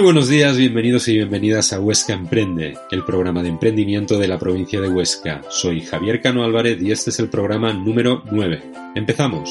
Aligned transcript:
Muy 0.00 0.06
buenos 0.06 0.30
días, 0.30 0.56
bienvenidos 0.56 1.08
y 1.08 1.12
bienvenidas 1.12 1.74
a 1.74 1.78
Huesca 1.78 2.14
Emprende, 2.14 2.72
el 2.90 3.04
programa 3.04 3.42
de 3.42 3.50
emprendimiento 3.50 4.18
de 4.18 4.28
la 4.28 4.38
provincia 4.38 4.80
de 4.80 4.88
Huesca. 4.88 5.42
Soy 5.50 5.82
Javier 5.82 6.22
Cano 6.22 6.42
Álvarez 6.42 6.80
y 6.80 6.90
este 6.90 7.10
es 7.10 7.18
el 7.18 7.28
programa 7.28 7.74
número 7.74 8.22
9. 8.32 8.62
Empezamos. 8.94 9.50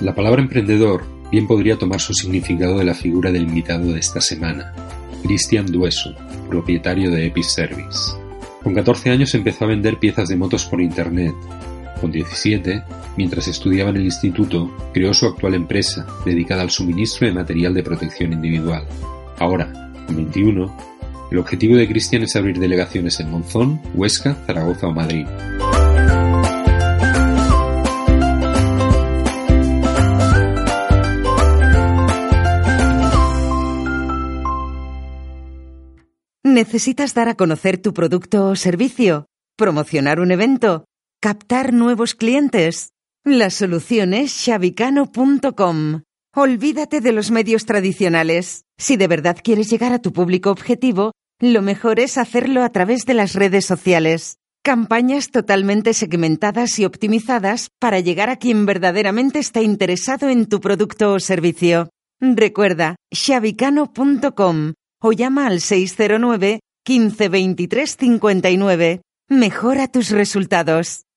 La 0.00 0.14
palabra 0.14 0.40
emprendedor 0.40 1.04
bien 1.32 1.48
podría 1.48 1.76
tomar 1.76 2.00
su 2.00 2.14
significado 2.14 2.78
de 2.78 2.84
la 2.84 2.94
figura 2.94 3.32
del 3.32 3.42
invitado 3.42 3.92
de 3.92 3.98
esta 3.98 4.20
semana, 4.20 4.72
Cristian 5.24 5.66
Dueso, 5.66 6.14
propietario 6.48 7.10
de 7.10 7.26
Episervice. 7.26 8.12
Con 8.62 8.74
14 8.74 9.10
años 9.10 9.34
empezó 9.34 9.64
a 9.64 9.68
vender 9.68 9.98
piezas 9.98 10.28
de 10.28 10.36
motos 10.36 10.66
por 10.66 10.80
internet. 10.80 11.34
Con 12.00 12.12
17, 12.12 12.84
mientras 13.16 13.48
estudiaba 13.48 13.90
en 13.90 13.96
el 13.96 14.04
instituto, 14.04 14.70
creó 14.94 15.12
su 15.12 15.26
actual 15.26 15.54
empresa, 15.54 16.06
dedicada 16.24 16.62
al 16.62 16.70
suministro 16.70 17.26
de 17.26 17.34
material 17.34 17.74
de 17.74 17.82
protección 17.82 18.32
individual. 18.32 18.86
Ahora, 19.38 19.92
con 20.06 20.16
21, 20.16 20.76
el 21.30 21.38
objetivo 21.38 21.76
de 21.76 21.88
Cristian 21.88 22.22
es 22.22 22.36
abrir 22.36 22.58
delegaciones 22.58 23.18
en 23.20 23.30
Monzón, 23.30 23.80
Huesca, 23.94 24.34
Zaragoza 24.46 24.86
o 24.86 24.92
Madrid. 24.92 25.26
¿Necesitas 36.44 37.14
dar 37.14 37.28
a 37.28 37.34
conocer 37.34 37.78
tu 37.78 37.92
producto 37.92 38.48
o 38.48 38.56
servicio? 38.56 39.26
¿Promocionar 39.56 40.18
un 40.18 40.32
evento? 40.32 40.87
¿Captar 41.20 41.72
nuevos 41.72 42.14
clientes? 42.14 42.92
La 43.24 43.50
solución 43.50 44.14
es 44.14 44.30
shabicano.com. 44.30 46.02
Olvídate 46.32 47.00
de 47.00 47.10
los 47.10 47.32
medios 47.32 47.66
tradicionales. 47.66 48.66
Si 48.78 48.96
de 48.96 49.08
verdad 49.08 49.36
quieres 49.42 49.68
llegar 49.68 49.92
a 49.92 49.98
tu 49.98 50.12
público 50.12 50.52
objetivo, 50.52 51.10
lo 51.40 51.60
mejor 51.60 51.98
es 51.98 52.18
hacerlo 52.18 52.62
a 52.62 52.70
través 52.70 53.04
de 53.04 53.14
las 53.14 53.34
redes 53.34 53.64
sociales. 53.66 54.36
Campañas 54.62 55.32
totalmente 55.32 55.92
segmentadas 55.92 56.78
y 56.78 56.84
optimizadas 56.84 57.70
para 57.80 57.98
llegar 57.98 58.30
a 58.30 58.36
quien 58.36 58.64
verdaderamente 58.64 59.40
está 59.40 59.60
interesado 59.60 60.28
en 60.28 60.46
tu 60.46 60.60
producto 60.60 61.14
o 61.14 61.18
servicio. 61.18 61.90
Recuerda, 62.20 62.94
shabicano.com 63.12 64.74
o 65.02 65.12
llama 65.12 65.48
al 65.48 65.62
609 65.62 66.60
15 66.84 67.28
23 67.28 67.96
59. 67.96 69.00
Mejora 69.30 69.88
tus 69.88 70.10
resultados. 70.10 71.07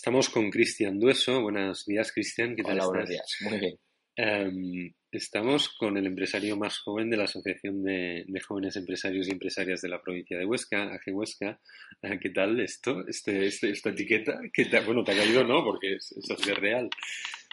Estamos 0.00 0.30
con 0.30 0.50
Cristian 0.50 0.98
Dueso. 0.98 1.42
Buenos 1.42 1.84
días, 1.84 2.10
Cristian. 2.10 2.56
¿Qué 2.56 2.62
tal 2.62 2.80
Hola, 2.80 2.84
estás? 2.84 2.88
buenos 2.90 3.08
días. 3.10 3.36
Muy 3.42 3.58
bien. 3.60 3.78
Em, 4.16 4.94
estamos 5.12 5.68
con 5.76 5.98
el 5.98 6.06
empresario 6.06 6.56
más 6.56 6.78
joven 6.78 7.10
de 7.10 7.18
la 7.18 7.24
Asociación 7.24 7.82
de, 7.82 8.24
de 8.26 8.40
Jóvenes 8.40 8.76
Empresarios 8.76 9.28
y 9.28 9.32
Empresarias 9.32 9.82
de 9.82 9.90
la 9.90 10.00
provincia 10.00 10.38
de 10.38 10.46
Huesca, 10.46 10.84
AG 10.84 11.02
Huesca. 11.14 11.60
Ah, 12.02 12.18
¿Qué 12.18 12.30
tal 12.30 12.58
esto? 12.60 13.06
Este, 13.06 13.44
este- 13.44 13.72
esta 13.72 13.90
etiqueta, 13.90 14.40
¿Qué 14.54 14.64
te, 14.64 14.80
bueno, 14.80 15.04
te 15.04 15.12
ha 15.12 15.16
caído, 15.16 15.44
¿no? 15.44 15.62
Porque 15.62 15.96
es, 15.96 16.12
es 16.16 16.54
real. 16.56 16.88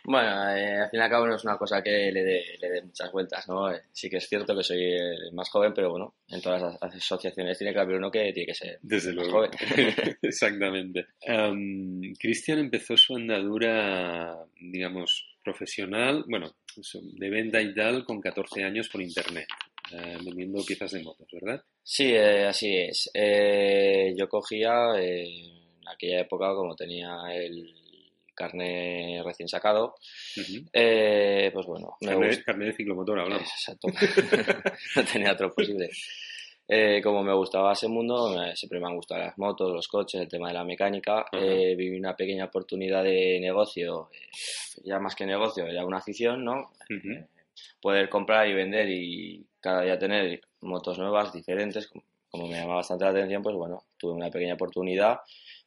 Bueno, 0.04 0.50
eh, 0.56 0.78
al 0.82 0.90
fin 0.90 1.00
y 1.00 1.04
al 1.04 1.10
cabo 1.10 1.28
no 1.28 1.36
es 1.36 1.44
una 1.44 1.58
cosa 1.58 1.82
que 1.84 2.12
le 2.12 2.24
dé 2.24 2.44
le 2.62 2.70
dé 2.70 2.82
muchas 2.82 3.12
vueltas, 3.12 3.48
¿no? 3.50 3.70
Eh, 3.72 3.82
Sí 3.92 4.10
que 4.10 4.18
es 4.18 4.28
cierto 4.30 4.56
que 4.56 4.64
soy 4.64 4.82
el 4.94 5.34
más 5.34 5.50
joven, 5.50 5.74
pero 5.74 5.90
bueno, 5.92 6.16
en 6.30 6.42
todas 6.42 6.62
las 6.62 6.76
as- 6.82 6.96
asociaciones 6.96 7.58
tiene 7.58 7.74
que 7.74 7.80
haber 7.80 7.98
uno 7.98 8.10
que 8.10 8.32
tiene 8.32 8.48
que 8.48 8.54
ser 8.54 8.80
Desde 8.82 9.14
más 9.14 9.28
luego. 9.28 9.38
joven. 9.48 9.52
Exactamente. 10.22 11.08
Em, 11.22 12.14
Cristian 12.18 12.60
empezó 12.60 12.96
su 12.96 13.16
andadura, 13.18 14.38
digamos, 14.62 15.38
profesional, 15.44 16.24
bueno, 16.28 16.56
de 16.94 17.30
venta 17.30 17.62
y 17.62 17.74
tal, 17.74 18.06
con 18.06 18.22
14 18.22 18.64
años 18.64 18.88
por 18.90 19.02
internet, 19.02 19.48
eh, 19.92 20.18
vendiendo 20.24 20.64
piezas 20.66 20.92
de 20.92 21.04
motos, 21.04 21.28
¿verdad? 21.32 21.62
Sí, 21.84 22.14
eh, 22.14 22.46
así 22.46 22.78
es. 22.78 23.10
Eh, 23.14 24.14
yo 24.18 24.30
cogía, 24.30 24.92
eh, 25.00 25.24
en 25.82 25.88
aquella 25.88 26.22
época, 26.22 26.54
como 26.54 26.76
tenía 26.76 27.18
el 27.34 27.74
carnet 28.38 29.24
recién 29.26 29.50
sacado, 29.50 29.96
eh, 30.72 31.50
pues 31.54 31.66
bueno, 31.66 31.98
me 32.02 32.44
carnet 32.44 32.68
de 32.68 32.74
ciclomotor, 32.74 33.20
hablamos. 33.20 33.50
Exacto. 33.50 33.88
no 34.96 35.04
tenía 35.04 35.34
otro 35.34 35.54
posible. 35.54 35.90
Eh, 36.70 37.02
como 37.02 37.24
me 37.24 37.34
gustaba 37.34 37.74
ese 37.74 37.88
mundo, 37.88 38.36
siempre 38.54 38.80
me 38.80 38.88
han 38.88 38.96
gustado 38.96 39.22
las 39.22 39.38
motos, 39.38 39.74
los 39.74 39.88
coches, 39.88 40.22
el 40.22 40.28
tema 40.28 40.50
de 40.50 40.54
la 40.54 40.66
mecánica. 40.66 41.26
Eh, 41.32 41.76
viví 41.76 41.98
una 41.98 42.16
pequeña 42.16 42.46
oportunidad 42.46 43.04
de 43.04 43.40
negocio, 43.40 44.10
ya 44.84 45.00
más 45.00 45.16
que 45.16 45.26
negocio, 45.26 45.66
era 45.66 45.86
una 45.86 45.98
afición, 45.98 46.44
¿no? 46.44 46.72
Poder 47.82 48.10
comprar 48.10 48.48
y 48.48 48.54
vender 48.54 48.90
y 48.90 49.46
cada 49.60 49.82
día 49.82 49.98
tener 49.98 50.42
motos 50.62 51.00
nuevas, 51.00 51.34
diferentes, 51.34 51.88
como, 51.88 52.04
como 52.30 52.48
me 52.48 52.56
llamaba 52.56 52.78
bastante 52.78 53.06
la 53.06 53.12
atención, 53.12 53.42
pues 53.42 53.56
bueno, 53.56 53.84
tuve 53.98 54.12
una 54.12 54.30
pequeña 54.30 54.56
oportunidad 54.56 55.20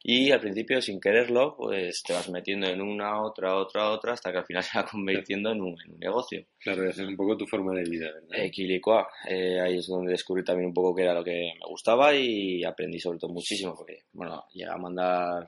y 0.03 0.31
al 0.31 0.39
principio 0.39 0.81
sin 0.81 0.99
quererlo, 0.99 1.55
pues 1.55 2.01
te 2.03 2.13
vas 2.13 2.29
metiendo 2.29 2.67
en 2.67 2.81
una, 2.81 3.21
otra, 3.21 3.55
otra, 3.57 3.91
otra, 3.91 4.13
hasta 4.13 4.31
que 4.31 4.39
al 4.39 4.45
final 4.45 4.63
se 4.63 4.77
va 4.79 4.85
convirtiendo 4.85 5.51
en 5.51 5.61
un, 5.61 5.75
en 5.85 5.93
un 5.93 5.99
negocio. 5.99 6.45
Claro, 6.59 6.89
esa 6.89 7.03
es 7.03 7.07
un 7.07 7.15
poco 7.15 7.37
tu 7.37 7.45
forma 7.45 7.73
de 7.73 7.83
vida, 7.89 8.11
¿verdad? 8.11 8.45
Eh, 8.45 8.49
Quilicua, 8.51 9.07
eh, 9.27 9.59
ahí 9.59 9.77
es 9.77 9.87
donde 9.87 10.11
descubrí 10.11 10.43
también 10.43 10.67
un 10.69 10.73
poco 10.73 10.95
qué 10.95 11.03
era 11.03 11.13
lo 11.13 11.23
que 11.23 11.53
me 11.59 11.67
gustaba 11.67 12.15
y 12.15 12.63
aprendí 12.63 12.99
sobre 12.99 13.19
todo 13.19 13.31
muchísimo 13.31 13.75
porque, 13.75 14.05
bueno, 14.13 14.43
llegué 14.53 14.71
a 14.71 14.77
mandar 14.77 15.47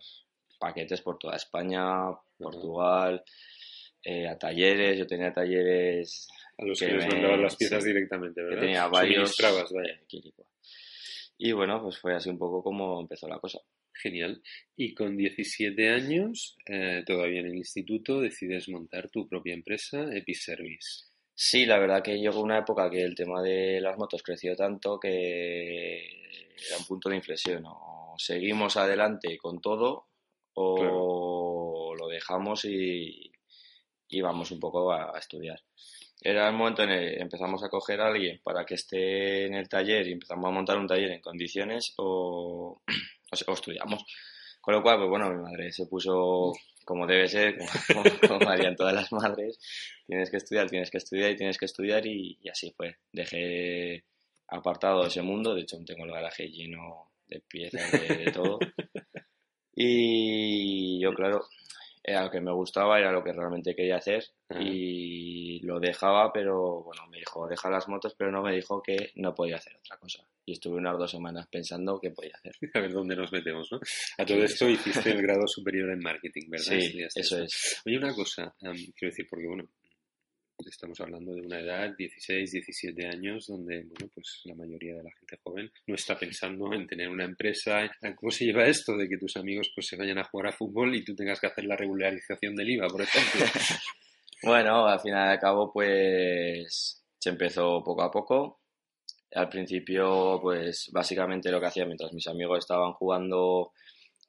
paquetes 0.60 1.02
por 1.02 1.18
toda 1.18 1.36
España, 1.36 2.12
Portugal, 2.38 3.24
eh, 4.04 4.28
a 4.28 4.38
talleres, 4.38 4.98
yo 4.98 5.08
tenía 5.08 5.34
talleres 5.34 6.28
A 6.58 6.66
los 6.66 6.80
que 6.80 6.88
que 6.88 6.94
les 6.94 7.08
mandabas 7.08 7.40
las 7.40 7.56
piezas 7.56 7.84
sí, 7.84 7.90
directamente, 7.90 8.42
que 8.42 8.46
¿verdad? 8.46 8.62
tenía 8.62 8.88
varios 8.88 9.36
vaya. 9.42 9.64
eh. 9.90 10.06
Y 11.38 11.52
bueno, 11.52 11.82
pues 11.82 11.98
fue 11.98 12.16
así 12.16 12.30
un 12.30 12.38
poco 12.38 12.62
como 12.64 13.02
empezó 13.02 13.28
la 13.28 13.40
cosa. 13.40 13.60
Genial. 14.02 14.42
Y 14.76 14.94
con 14.94 15.16
17 15.16 15.90
años, 15.90 16.58
eh, 16.66 17.04
todavía 17.06 17.42
en 17.42 17.48
el 17.48 17.58
instituto, 17.58 18.22
decides 18.22 18.70
montar 18.70 19.10
tu 19.10 19.28
propia 19.28 19.54
empresa, 19.54 20.06
Episervice. 20.14 21.06
Sí, 21.36 21.66
la 21.66 21.80
verdad 21.80 22.04
que 22.04 22.18
llegó 22.18 22.42
una 22.42 22.60
época 22.60 22.90
que 22.90 23.02
el 23.04 23.16
tema 23.16 23.42
de 23.42 23.82
las 23.82 23.98
motos 23.98 24.22
creció 24.22 24.56
tanto 24.56 25.00
que 25.00 25.98
era 26.68 26.78
un 26.78 26.86
punto 26.86 27.10
de 27.10 27.16
inflexión. 27.16 27.64
O 27.66 28.16
seguimos 28.18 28.78
adelante 28.78 29.38
con 29.38 29.60
todo 29.60 30.08
o 30.56 31.96
lo 31.98 32.08
dejamos 32.08 32.66
y, 32.66 33.32
y 34.08 34.22
vamos 34.22 34.52
un 34.52 34.60
poco 34.60 34.92
a, 34.92 35.16
a 35.16 35.20
estudiar. 35.20 35.60
Era 36.22 36.48
el 36.48 36.56
momento 36.56 36.84
en 36.84 36.92
el 36.92 37.16
que 37.16 37.22
empezamos 37.22 37.64
a 37.64 37.70
coger 37.70 38.00
a 38.00 38.08
alguien 38.08 38.40
para 38.44 38.66
que 38.66 38.76
esté 38.76 39.46
en 39.46 39.56
el 39.56 39.68
taller 39.68 40.08
y 40.08 40.14
empezamos 40.14 40.46
a 40.46 40.52
montar 40.54 40.78
un 40.78 40.88
taller 40.88 41.12
en 41.12 41.22
condiciones 41.22 41.94
o, 41.98 42.82
o 43.48 43.54
estudiamos. 43.54 44.06
Con 44.62 44.76
lo 44.76 44.82
cual, 44.82 44.98
pues 44.98 45.10
bueno, 45.10 45.30
mi 45.30 45.42
madre 45.42 45.72
se 45.72 45.86
puso 45.88 46.54
como 46.86 47.08
debe 47.08 47.28
ser, 47.28 47.58
como, 47.94 48.04
como 48.28 48.50
harían 48.50 48.76
todas 48.76 48.94
las 48.94 49.12
madres, 49.12 49.60
tienes 50.06 50.30
que 50.30 50.38
estudiar, 50.38 50.70
tienes 50.70 50.92
que 50.92 50.98
estudiar 50.98 51.32
y 51.32 51.36
tienes 51.36 51.58
que 51.58 51.66
estudiar 51.66 52.06
y, 52.06 52.38
y 52.42 52.50
así 52.50 52.74
fue. 52.76 52.98
Dejé 53.12 54.04
apartado 54.48 55.06
ese 55.06 55.22
mundo, 55.22 55.56
de 55.56 55.62
hecho 55.62 55.78
tengo 55.86 56.06
el 56.06 56.12
garaje 56.12 56.50
lleno 56.50 57.12
de 57.28 57.42
piezas, 57.42 57.92
de, 57.92 58.16
de 58.26 58.32
todo. 58.32 58.60
Y 59.76 61.02
yo, 61.02 61.16
claro, 61.16 61.48
era 62.04 62.26
lo 62.26 62.32
que 62.32 62.42
me 62.42 62.52
gustaba, 62.52 63.00
era 63.00 63.12
lo 63.12 63.24
que 63.24 63.32
realmente 63.32 63.76
quería 63.76 63.96
hacer 63.98 64.26
Ajá. 64.50 64.62
y 64.62 65.60
lo 65.62 65.80
dejaba, 65.80 66.34
pero 66.34 66.84
bueno, 66.84 67.08
me 67.08 67.18
dijo, 67.20 67.48
deja 67.48 67.70
las 67.70 67.88
motos, 67.88 68.14
pero 68.18 68.32
no 68.32 68.42
me 68.42 68.54
dijo 68.54 68.82
que 68.82 69.12
no 69.16 69.34
podía 69.34 69.56
hacer 69.56 69.76
otra 69.78 69.98
cosa. 69.98 70.24
Y 70.46 70.52
estuve 70.52 70.76
unas 70.76 70.98
dos 70.98 71.10
semanas 71.10 71.48
pensando 71.50 72.00
qué 72.02 72.12
podía 72.12 72.36
hacer. 72.36 72.54
A 72.74 72.80
ver 72.82 72.92
dónde 72.92 73.16
nos 73.16 73.32
metemos, 73.32 73.72
¿no? 73.72 73.80
A 74.18 74.26
todo 74.26 74.38
Sí, 74.40 74.44
esto 74.44 74.70
hiciste 74.70 75.12
el 75.12 75.22
grado 75.22 75.48
superior 75.48 75.90
en 75.92 76.00
marketing, 76.00 76.50
¿verdad? 76.50 76.66
Sí, 76.66 76.76
Estudiaste 76.86 77.22
eso 77.22 77.44
es. 77.44 77.82
Oye, 77.86 77.98
una 77.98 78.14
cosa, 78.14 78.54
em, 78.62 78.76
quiero 78.98 79.12
decir, 79.12 79.26
porque 79.30 79.48
bueno, 79.48 79.64
estamos 80.70 81.00
hablando 81.02 81.34
de 81.34 81.42
una 81.42 81.60
edad, 81.60 81.96
16, 81.98 82.52
17 82.52 83.08
años, 83.08 83.48
donde, 83.48 83.84
bueno, 83.84 84.12
pues 84.14 84.42
la 84.46 84.56
mayoría 84.56 84.96
de 84.96 85.04
la 85.04 85.12
gente 85.12 85.38
joven 85.44 85.72
no 85.88 85.96
está 85.96 86.18
pensando 86.18 86.74
en 86.74 86.88
tener 86.88 87.10
una 87.10 87.26
empresa. 87.26 87.90
¿Cómo 88.16 88.32
se 88.32 88.46
lleva 88.46 88.66
esto 88.66 88.98
de 88.98 89.08
que 89.08 89.18
tus 89.18 89.38
amigos 89.38 89.72
pues 89.74 89.88
se 89.88 89.98
vayan 89.98 90.18
a 90.18 90.24
jugar 90.24 90.48
a 90.48 90.52
fútbol 90.52 90.96
y 90.96 91.04
tú 91.04 91.16
tengas 91.16 91.40
que 91.40 91.48
hacer 91.48 91.66
la 91.66 91.76
regularización 91.76 92.56
del 92.56 92.72
IVA, 92.72 92.88
por 92.88 93.02
ejemplo? 93.02 93.46
bueno, 94.44 94.88
al 94.88 95.00
final 95.00 95.30
y 95.30 95.32
al 95.34 95.40
cabo, 95.40 95.72
pues 95.72 97.04
se 97.20 97.30
empezó 97.30 97.84
poco 97.84 98.02
a 98.04 98.12
poco. 98.12 98.60
Al 99.36 99.50
principio, 99.50 100.40
pues 100.42 100.90
básicamente 100.92 101.52
lo 101.52 101.60
que 101.60 101.68
hacía 101.68 101.86
mientras 101.86 102.14
mis 102.14 102.28
amigos 102.28 102.60
estaban 102.60 102.94
jugando 102.94 103.72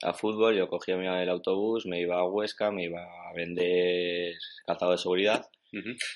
a 0.03 0.13
fútbol, 0.13 0.57
yo 0.57 0.69
cogía 0.69 0.95
el 1.23 1.29
autobús, 1.29 1.87
me 1.87 2.01
iba 2.01 2.19
a 2.19 2.29
Huesca, 2.29 2.71
me 2.71 2.85
iba 2.85 3.03
a 3.03 3.33
vender 3.35 4.35
calzado 4.67 4.93
de 4.93 4.99
seguridad. 4.99 5.47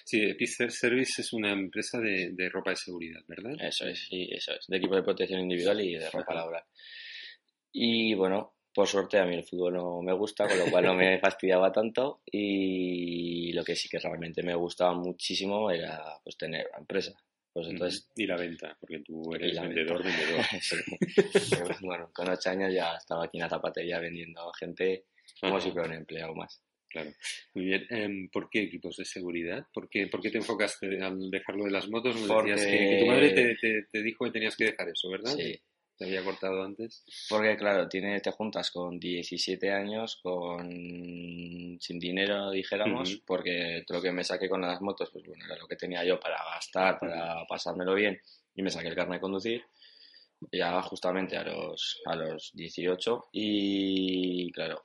Sí, 0.05 0.23
Epicer 0.23 0.71
Service 0.71 1.21
es 1.23 1.33
una 1.33 1.53
empresa 1.53 1.99
de, 2.01 2.49
ropa 2.51 2.71
de 2.71 2.77
seguridad, 2.77 3.21
¿verdad? 3.27 3.53
Eso 3.61 3.87
es, 3.87 4.07
sí, 4.09 4.29
eso 4.31 4.53
es, 4.53 4.67
de 4.67 4.77
equipo 4.77 4.97
de 4.97 5.03
protección 5.03 5.41
individual 5.41 5.81
y 5.81 5.95
de 5.95 6.11
ropa 6.11 6.35
laboral. 6.35 6.65
Y 7.73 8.15
bueno, 8.15 8.55
por 8.75 8.87
suerte 8.87 9.19
a 9.19 9.25
mí 9.25 9.35
el 9.35 9.45
fútbol 9.45 9.75
no 9.75 10.03
me 10.03 10.13
gusta, 10.13 10.47
con 10.47 10.59
lo 10.59 10.71
cual 10.71 10.85
no 10.85 10.95
me 10.95 11.19
fastidiaba 11.21 11.73
tanto 11.73 12.23
y 12.27 13.53
lo 13.53 13.65
que 13.65 13.75
sí 13.75 13.89
que 13.89 13.99
realmente 13.99 14.43
me 14.43 14.55
gustaba 14.55 14.95
muchísimo 14.95 15.71
era 15.71 16.01
pues 16.23 16.37
tener 16.37 16.67
una 16.69 16.79
empresa. 16.79 17.13
Pues 17.53 17.67
entonces, 17.71 18.09
y 18.15 18.27
la 18.27 18.37
venta, 18.37 18.77
porque 18.79 19.01
tú 19.01 19.35
eres 19.35 19.61
vendedor, 19.61 20.05
vendedor. 20.05 20.45
bueno, 21.81 22.11
con 22.13 22.29
ocho 22.29 22.51
años 22.51 22.73
ya 22.73 22.95
estaba 22.95 23.25
aquí 23.25 23.39
en 23.39 23.43
la 23.43 23.49
zapatería 23.49 23.99
vendiendo 23.99 24.49
a 24.49 24.57
gente 24.57 25.07
como 25.41 25.61
si 25.61 25.73
fuera 25.73 25.89
un 25.89 25.95
empleado 25.95 26.35
más. 26.35 26.63
Claro, 26.89 27.11
muy 27.55 27.67
bien. 27.67 27.87
Em, 27.91 28.29
¿Por 28.31 28.49
qué 28.49 28.63
equipos 28.63 28.97
de 28.97 29.05
seguridad? 29.05 29.67
¿Por 29.73 29.89
qué, 29.89 30.07
¿Por 30.07 30.21
qué 30.21 30.31
te 30.31 30.39
enfocaste 30.39 31.03
al 31.03 31.31
dejarlo 31.31 31.65
de 31.65 31.71
las 31.71 31.89
motos? 31.89 32.15
decías 32.17 32.65
que, 32.65 32.99
tu 33.01 33.07
madre 33.07 33.57
te, 33.61 33.83
te, 33.91 34.03
dijo 34.03 34.25
que 34.25 34.31
tenías 34.31 34.57
que 34.57 34.65
dejar 34.65 34.89
eso, 34.89 35.11
¿verdad? 35.11 35.35
Sí, 35.37 35.61
te 35.99 36.07
había 36.07 36.25
cortado 36.25 36.63
antes. 36.63 37.05
Porque 37.29 37.57
claro, 37.57 37.89
tiene, 37.89 38.21
te 38.21 38.31
juntas 38.31 38.71
con 38.71 38.99
17 38.99 39.71
años, 39.71 40.19
con 40.23 41.79
sin 41.81 41.99
dinero, 41.99 42.51
dijéramos, 42.51 43.21
porque 43.27 43.85
lo 43.89 44.01
que 44.01 44.13
me 44.13 44.25
saqué 44.25 44.49
con 44.49 44.63
las 44.63 44.81
motos, 44.81 45.11
pues 45.13 45.25
bueno, 45.27 45.45
era 45.45 45.57
lo 45.57 45.67
que 45.67 45.77
tenía 45.77 46.05
yo 46.05 46.19
para 46.19 46.43
gastar, 46.55 46.99
para 46.99 47.45
pasármelo 47.47 47.95
bien, 47.95 48.21
y 48.55 48.63
me 48.63 48.71
saqué 48.71 48.89
el 48.89 48.95
carnet 48.95 49.17
de 49.17 49.21
conducir, 49.21 49.65
ya 50.53 50.81
justamente 50.83 51.37
a 51.37 51.43
los, 51.43 52.01
a 52.07 52.17
los 52.17 52.53
18, 52.55 53.29
y 53.33 54.51
claro, 54.53 54.85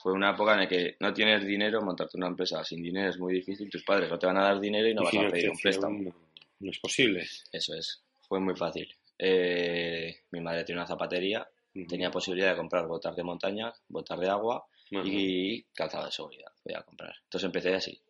fue 0.00 0.12
una 0.12 0.30
época 0.30 0.54
en 0.54 0.60
la 0.60 0.68
que 0.68 0.96
no 1.00 1.12
tienes 1.12 1.44
dinero, 1.44 1.82
montarte 1.82 2.16
una 2.16 2.28
empresa 2.28 2.64
sin 2.64 2.82
dinero 2.82 3.10
es 3.10 3.18
muy 3.18 3.34
difícil, 3.34 3.68
tus 3.68 3.84
padres 3.84 4.10
no 4.10 4.18
te 4.18 4.26
van 4.26 4.38
a 4.38 4.44
dar 4.44 4.60
dinero 4.60 4.88
y 4.88 4.94
no 4.94 5.02
vas 5.02 5.14
a 5.14 5.30
pedir 5.30 5.50
un 5.50 5.58
préstamo. 5.58 6.14
no 6.60 6.70
es 6.70 6.78
posible. 6.78 7.26
Eso 7.52 7.74
es, 7.74 8.02
fue 8.28 8.40
muy 8.40 8.56
fácil. 8.56 8.88
Eh, 9.18 10.22
mi 10.30 10.40
madre 10.40 10.64
tiene 10.64 10.80
una 10.80 10.86
zapatería, 10.86 11.46
tenía 11.88 12.10
posibilidad 12.10 12.50
de 12.50 12.56
comprar 12.56 12.86
botas 12.86 13.14
de 13.14 13.22
montaña, 13.22 13.72
botas 13.88 14.18
de 14.18 14.28
agua 14.28 14.66
y 14.90 15.62
calzado 15.74 16.06
de 16.06 16.12
seguridad. 16.12 16.52
Voy 16.64 16.74
a 16.74 16.82
comprar. 16.82 17.14
Entonces 17.24 17.46
empecé 17.46 17.74
así, 17.74 18.00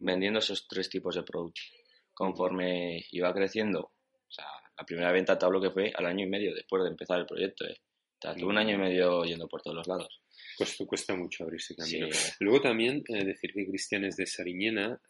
vendiendo 0.00 0.40
esos 0.40 0.66
tres 0.68 0.88
tipos 0.88 1.14
de 1.14 1.22
productos. 1.22 1.72
Conforme 2.12 3.04
iba 3.12 3.32
creciendo, 3.32 3.80
o 3.80 4.30
sea, 4.30 4.46
la 4.78 4.84
primera 4.84 5.12
venta 5.12 5.38
te 5.38 5.44
hablo 5.44 5.60
que 5.60 5.70
fue 5.70 5.92
al 5.94 6.06
año 6.06 6.24
y 6.24 6.28
medio 6.28 6.54
después 6.54 6.82
de 6.82 6.90
empezar 6.90 7.18
el 7.18 7.26
proyecto. 7.26 7.64
¿eh? 7.66 7.78
tuve 8.18 8.46
un 8.46 8.58
año 8.58 8.74
y 8.74 8.78
medio 8.78 9.24
yendo 9.24 9.46
por 9.48 9.62
todos 9.62 9.76
los 9.76 9.86
lados. 9.86 10.20
Cuesta, 10.56 10.86
cuesta 10.86 11.14
mucho 11.14 11.44
abrirse 11.44 11.74
camino. 11.74 12.08
Luego 12.40 12.60
también 12.60 13.04
eh, 13.08 13.24
decir 13.24 13.52
que 13.52 13.66
Cristian 13.66 14.04
es 14.04 14.16
de 14.16 14.26
Sariñena. 14.26 15.00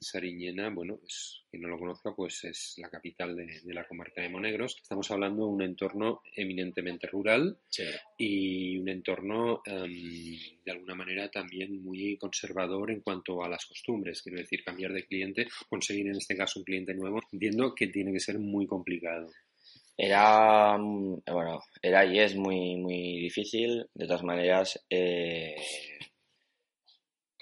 Sariñena, 0.00 0.70
bueno, 0.70 1.00
es, 1.04 1.42
quien 1.50 1.62
no 1.62 1.68
lo 1.68 1.78
conozca, 1.78 2.14
pues 2.14 2.44
es 2.44 2.74
la 2.78 2.88
capital 2.88 3.34
de, 3.36 3.60
la 3.74 3.86
comarca 3.86 4.22
de 4.22 4.28
Monegros. 4.28 4.76
Estamos 4.80 5.10
hablando 5.10 5.46
de 5.46 5.52
un 5.52 5.62
entorno 5.62 6.22
eminentemente 6.34 7.06
rural 7.06 7.58
y 8.16 8.78
un 8.78 8.88
entorno 8.88 9.62
de 9.64 10.72
alguna 10.72 10.94
manera 10.94 11.30
también 11.30 11.82
muy 11.82 12.16
conservador 12.16 12.90
en 12.90 13.00
cuanto 13.00 13.42
a 13.42 13.48
las 13.48 13.66
costumbres. 13.66 14.22
Quiero 14.22 14.38
decir, 14.38 14.62
cambiar 14.62 14.92
de 14.92 15.04
cliente, 15.04 15.48
conseguir 15.68 16.06
en 16.06 16.16
este 16.16 16.36
caso 16.36 16.60
un 16.60 16.64
cliente 16.64 16.94
nuevo, 16.94 17.20
entiendo 17.32 17.74
que 17.74 17.88
tiene 17.88 18.12
que 18.12 18.20
ser 18.20 18.38
muy 18.38 18.66
complicado. 18.66 19.28
Era, 20.00 20.78
mm, 20.78 21.22
bueno, 21.26 21.60
era 21.82 22.04
y 22.06 22.20
es 22.20 22.36
muy, 22.36 22.76
muy 22.76 23.18
difícil. 23.20 23.84
De 23.94 24.06
todas 24.06 24.22
maneras, 24.22 24.80
eh, 24.88 25.56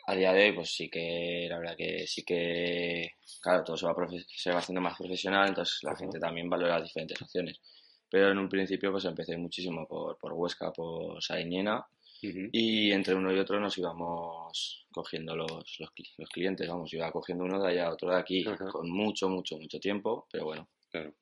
a 0.06 0.14
día 0.14 0.32
de 0.32 0.44
hoy, 0.47 0.53
pues 0.55 0.70
sí 0.70 0.88
que, 0.88 1.47
la 1.50 1.58
verdad 1.58 1.76
que 1.76 2.06
sí 2.06 2.25
que, 2.25 3.11
claro, 3.43 3.62
todo 3.62 3.76
se 3.76 3.87
va, 3.87 3.94
se 4.35 4.50
va 4.53 4.58
haciendo 4.58 4.81
más 4.81 4.97
profesional, 4.97 5.49
entonces 5.49 5.81
la 5.82 5.97
gente 5.97 6.19
también 6.19 6.49
valora 6.49 6.79
las 6.79 6.85
diferentes 6.85 7.20
opciones. 7.20 7.61
Pero 8.08 8.31
en 8.31 8.38
un 8.38 8.49
principio, 8.49 8.91
pues 8.91 9.05
empecé 9.05 9.37
muchísimo 9.37 9.87
por, 9.87 10.17
por 10.19 10.32
Huesca, 10.32 10.73
por 10.73 11.23
Sariñena, 11.23 11.87
y 12.23 12.91
entre 12.91 13.14
uno 13.14 13.32
y 13.32 13.38
otro 13.38 13.61
nos 13.61 13.76
íbamos 13.79 14.87
cogiendo 14.91 15.37
los, 15.37 15.79
los, 15.79 15.91
clientes, 16.31 16.67
vamos, 16.67 16.93
iba 16.94 17.12
cogiendo 17.12 17.44
uno 17.44 17.62
de 17.62 17.69
allá, 17.69 17.93
otro 17.93 18.11
de 18.11 18.17
aquí, 18.17 18.44
con 18.44 18.91
mucho, 18.91 19.29
mucho, 19.29 19.59
mucho 19.59 19.79
tiempo, 19.79 20.26
pero 20.32 20.47
bueno, 20.47 20.69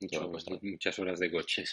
Claro, 0.09 0.31
muchas 0.61 0.99
horas 0.99 1.19
de 1.19 1.31
coche. 1.31 1.63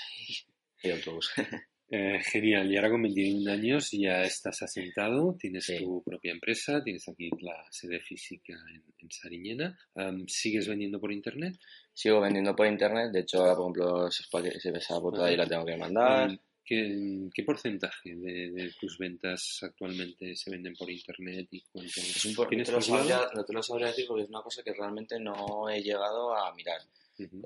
Y 0.82 0.90
autobús. 0.90 1.30
Eh, 1.94 2.20
genial, 2.24 2.72
y 2.72 2.76
ahora 2.76 2.88
con 2.88 3.02
21 3.02 3.52
años 3.52 3.90
ya 3.92 4.22
estás 4.22 4.62
asentado, 4.62 5.36
tienes 5.38 5.66
tu 5.78 6.02
propia 6.02 6.32
empresa, 6.32 6.82
tienes 6.82 7.06
aquí 7.06 7.28
la 7.40 7.66
sede 7.70 8.00
física 8.00 8.54
en, 8.72 9.10
Sariñena. 9.10 9.78
¿Sigues 10.26 10.68
vendiendo 10.68 10.98
por 10.98 11.12
internet? 11.12 11.58
Sigo 11.92 12.18
vendiendo 12.22 12.56
por 12.56 12.66
internet, 12.66 13.12
de 13.12 13.20
hecho 13.20 13.40
ahora 13.40 13.56
por 13.56 13.64
ejemplo 13.76 14.08
esa 14.08 15.00
foto 15.00 15.22
ahí 15.22 15.36
la 15.36 15.46
tengo 15.46 15.66
que 15.66 15.76
mandar. 15.76 16.40
¿Qué, 16.64 17.42
porcentaje 17.44 18.14
de, 18.14 18.72
tus 18.80 18.96
ventas 18.96 19.58
actualmente 19.62 20.34
se 20.34 20.50
venden 20.50 20.74
por 20.74 20.88
internet 20.88 21.46
y 21.50 21.60
cuánto? 21.70 22.00
Es 22.00 22.24
un 22.24 22.32
no, 22.32 22.46
te 22.46 22.72
lo 22.72 22.80
sabría, 22.80 23.20
no 23.34 23.44
te 23.44 23.52
lo 23.52 23.62
sabría 23.62 23.88
decir 23.88 24.06
porque 24.08 24.22
es 24.22 24.30
una 24.30 24.40
cosa 24.40 24.62
que 24.62 24.72
realmente 24.72 25.20
no 25.20 25.68
he 25.68 25.82
llegado 25.82 26.34
a 26.34 26.54
mirar 26.54 26.80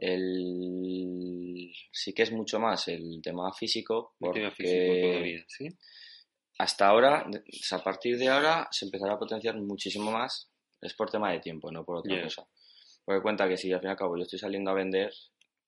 el... 0.01 1.73
Sí 1.93 2.13
que 2.13 2.23
es 2.23 2.33
mucho 2.33 2.59
más 2.59 2.89
el 2.89 3.21
tema 3.23 3.53
físico. 3.53 4.15
Porque 4.19 5.45
Hasta 6.59 6.89
ahora, 6.89 7.27
a 7.71 7.85
partir 7.85 8.19
de 8.19 8.29
ahora, 8.29 8.69
se 8.71 8.87
empezará 8.87 9.15
a 9.15 9.19
potenciar 9.19 9.57
muchísimo 9.57 10.11
más. 10.11 10.51
Es 10.81 10.95
por 10.95 11.11
tema 11.11 11.33
de 11.33 11.41
tiempo, 11.41 11.71
no 11.71 11.85
por 11.85 11.97
otra 11.97 12.23
cosa. 12.23 12.47
Porque 13.05 13.23
cuenta 13.23 13.49
que 13.49 13.57
si 13.57 13.73
al 13.73 13.81
fin 13.81 13.89
y 13.89 13.91
al 13.93 13.97
cabo 13.97 14.17
yo 14.17 14.23
estoy 14.23 14.39
saliendo 14.39 14.71
a 14.71 14.75
vender, 14.75 15.13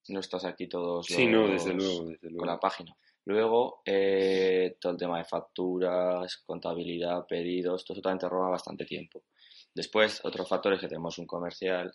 no 0.08 0.20
estás 0.20 0.44
aquí 0.44 0.68
todos 0.68 1.08
los... 1.08 1.18
no, 1.26 1.48
desde 1.48 1.74
luego, 1.74 2.12
con 2.36 2.46
la 2.46 2.58
página. 2.58 2.96
Luego, 3.24 3.82
eh, 3.84 4.76
todo 4.80 4.92
el 4.92 4.98
tema 4.98 5.18
de 5.18 5.24
facturas, 5.24 6.38
contabilidad, 6.46 7.26
pedidos, 7.26 7.84
todo 7.84 7.94
eso 7.94 8.02
también 8.02 8.20
te 8.20 8.28
roba 8.28 8.48
bastante 8.48 8.86
tiempo. 8.86 9.24
Después, 9.74 10.20
otros 10.24 10.48
factores 10.48 10.80
que 10.80 10.88
tenemos 10.88 11.18
un 11.18 11.26
comercial, 11.26 11.94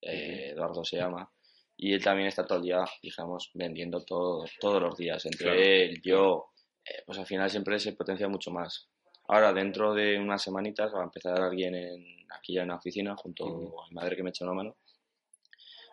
eh, 0.00 0.50
Eduardo 0.50 0.84
se 0.84 0.96
llama, 0.96 1.30
y 1.76 1.92
él 1.92 2.02
también 2.02 2.28
está 2.28 2.46
todo 2.46 2.58
el 2.58 2.64
día, 2.64 2.84
digamos, 3.02 3.50
vendiendo 3.54 4.04
todo, 4.04 4.44
todos 4.60 4.80
los 4.80 4.96
días. 4.96 5.24
Entre 5.26 5.84
él, 5.84 6.00
yo, 6.02 6.50
eh, 6.84 7.02
pues 7.04 7.18
al 7.18 7.26
final 7.26 7.50
siempre 7.50 7.78
se 7.78 7.92
potencia 7.92 8.28
mucho 8.28 8.50
más. 8.50 8.88
Ahora, 9.28 9.52
dentro 9.52 9.94
de 9.94 10.18
unas 10.18 10.42
semanitas, 10.42 10.92
va 10.94 11.00
a 11.00 11.04
empezar 11.04 11.40
alguien 11.40 11.74
en, 11.74 12.26
aquí 12.30 12.54
ya 12.54 12.62
en 12.62 12.68
la 12.68 12.76
oficina, 12.76 13.16
junto 13.16 13.46
a 13.46 13.88
mi 13.88 13.94
madre 13.94 14.16
que 14.16 14.22
me 14.22 14.30
echa 14.30 14.44
una 14.44 14.54
mano. 14.54 14.76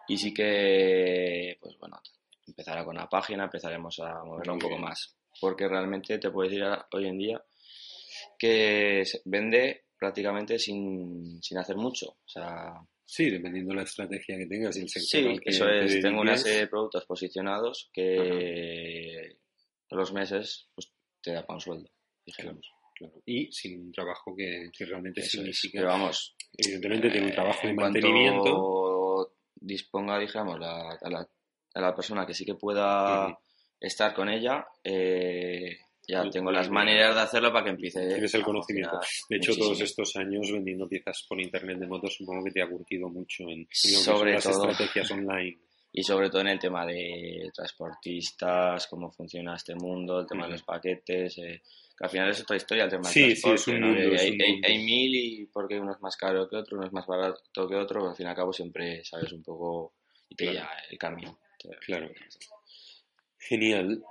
Y 0.07 0.17
sí 0.17 0.33
que, 0.33 1.57
pues 1.62 1.77
bueno, 1.77 2.01
empezará 2.48 2.83
con 2.83 2.95
la 2.95 3.07
página, 3.07 3.45
empezaremos 3.45 4.00
a 4.00 4.24
moverla 4.24 4.53
un 4.53 4.59
poco 4.59 4.77
más. 4.77 5.15
Porque 5.39 5.67
realmente 5.67 6.17
te 6.17 6.31
puedo 6.31 6.50
decir 6.50 6.65
hoy 6.91 7.07
en 7.07 7.17
día 7.17 7.43
que 8.38 9.03
vende 9.25 9.86
prácticamente 9.98 10.57
sin, 10.57 11.41
sin 11.41 11.57
hacer 11.57 11.75
mucho. 11.75 12.09
O 12.09 12.27
sea, 12.29 12.74
Sí, 13.12 13.28
dependiendo 13.28 13.72
de 13.72 13.78
la 13.78 13.84
estrategia 13.86 14.38
que 14.38 14.46
tengas 14.46 14.78
y 14.78 14.82
el 14.82 14.89
sector. 14.89 15.34
Sí, 15.34 15.42
eso 15.44 15.68
es. 15.68 16.00
Tengo 16.00 16.22
una 16.22 16.38
serie 16.38 16.60
de 16.60 16.68
productos 16.68 17.08
posicionados 17.08 17.89
que 17.92 19.36
los 19.89 20.13
meses 20.13 20.70
pues, 20.75 20.94
te 21.20 21.34
da 21.34 21.44
para 21.44 21.56
un 21.56 21.62
sueldo, 21.62 21.89
dijéramos. 22.24 22.72
Claro, 22.96 23.16
Y 23.25 23.51
sin 23.51 23.88
un 23.88 23.92
trabajo 23.92 24.36
que, 24.38 24.70
realmente 24.86 25.24
significa. 25.24 25.80
Pero 25.80 25.88
vamos. 25.88 26.36
Evidentemente 26.56 27.10
tiene 27.10 27.25
un 27.25 27.34
trabajo 27.34 27.66
de 27.66 27.74
mantenimiento. 27.74 29.34
disponga, 29.56 30.20
digamos, 30.20 30.60
la, 30.60 30.92
a, 30.92 31.10
la, 31.10 31.28
a, 31.74 31.82
la, 31.82 31.96
persona 31.96 32.28
que 32.28 32.36
sí 32.36 32.46
que 32.46 32.54
pueda 32.54 33.36
estar 33.80 34.13
con 34.13 34.30
ella, 34.30 34.68
eh, 34.84 35.80
ya 36.10 36.30
tengo 36.30 36.51
las 36.51 36.70
maneras 36.70 37.16
de 37.16 37.22
hacerlo 37.22 37.51
para 37.51 37.66
que 37.66 37.72
empiece. 37.72 38.08
Tienes 38.08 38.34
el 38.34 38.44
conocimiento. 38.44 39.00
De 39.30 39.38
hecho, 39.38 39.56
todos 39.56 39.80
estos 39.82 40.16
años 40.16 40.51
vendiendo 40.51 40.88
piezas 40.88 41.25
por 41.28 41.39
internet 41.39 41.78
de 41.78 41.88
motos, 41.88 42.16
supongo 42.16 42.44
que 42.46 42.51
te 42.51 42.62
ha 42.62 42.70
curtido 42.70 43.10
mucho 43.10 43.44
en, 43.50 43.68
Sobre 43.72 44.34
las 44.34 44.46
estrategias 44.46 45.12
online. 45.12 45.58
y 45.92 46.04
sobre 46.04 46.30
todo 46.30 46.42
en 46.42 46.50
el 46.50 46.60
tema 46.60 46.86
de 46.86 47.50
transportistas, 47.54 48.88
cómo 48.88 49.12
funciona 49.12 49.56
este 49.56 49.75
mundo, 49.75 50.20
el 50.20 50.28
tema 50.28 50.46
de 50.46 50.54
los 50.54 50.63
paquetes, 50.63 51.38
eh, 51.39 51.62
que 51.98 52.04
al 52.04 52.10
final 52.10 52.30
es 52.30 52.42
otra 52.42 52.58
historia 52.58 52.84
el 52.84 52.92
tema 52.92 53.06
sí, 53.06 53.36
Sí, 53.36 53.50
es 53.50 53.68
un 53.68 53.82
mundo, 53.82 54.00
hay, 54.20 54.78
mil 54.84 55.16
y 55.16 55.46
porque 55.48 55.80
uno 55.80 55.94
es 55.94 56.01
más 56.01 56.16
caro 56.16 56.48
que 56.48 56.58
otro, 56.58 56.78
uno 56.78 56.86
es 56.86 56.94
más 56.94 57.08
barato 57.08 57.68
que 57.68 57.75
otro, 57.75 58.00
pero 58.00 58.10
al 58.10 58.16
fin 58.16 58.28
y 58.28 58.30
al 58.30 58.36
cabo 58.36 58.54
siempre 58.54 59.04
sabes 59.04 59.32
un 59.34 59.44
poco 59.44 59.94
y 60.30 60.36
te 60.36 60.51
claro. 60.51 60.70
el 60.92 60.98
camino. 60.98 61.39
Claro. 61.82 62.10
Genial. 63.41 64.03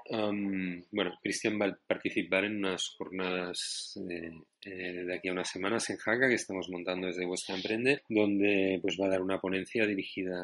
bueno, 0.91 1.19
Cristian 1.23 1.61
va 1.61 1.67
a 1.67 1.79
participar 1.87 2.45
en 2.45 2.57
unas 2.57 2.95
jornadas 2.97 3.99
eh, 4.11 4.33
eh, 4.65 5.05
de 5.05 5.15
aquí 5.15 5.29
a 5.29 5.33
unas 5.33 5.51
semanas 5.51 5.91
en 5.91 5.99
Jaca 5.99 6.29
que 6.29 6.35
estamos 6.35 6.69
montando 6.71 7.07
desde 7.07 7.27
Vuestra 7.27 7.55
Emprende, 7.55 8.03
donde 8.09 8.79
pues 8.81 8.97
va 9.01 9.07
a 9.07 9.11
dar 9.11 9.21
una 9.21 9.39
ponencia 9.39 9.87
dirigida 9.87 10.41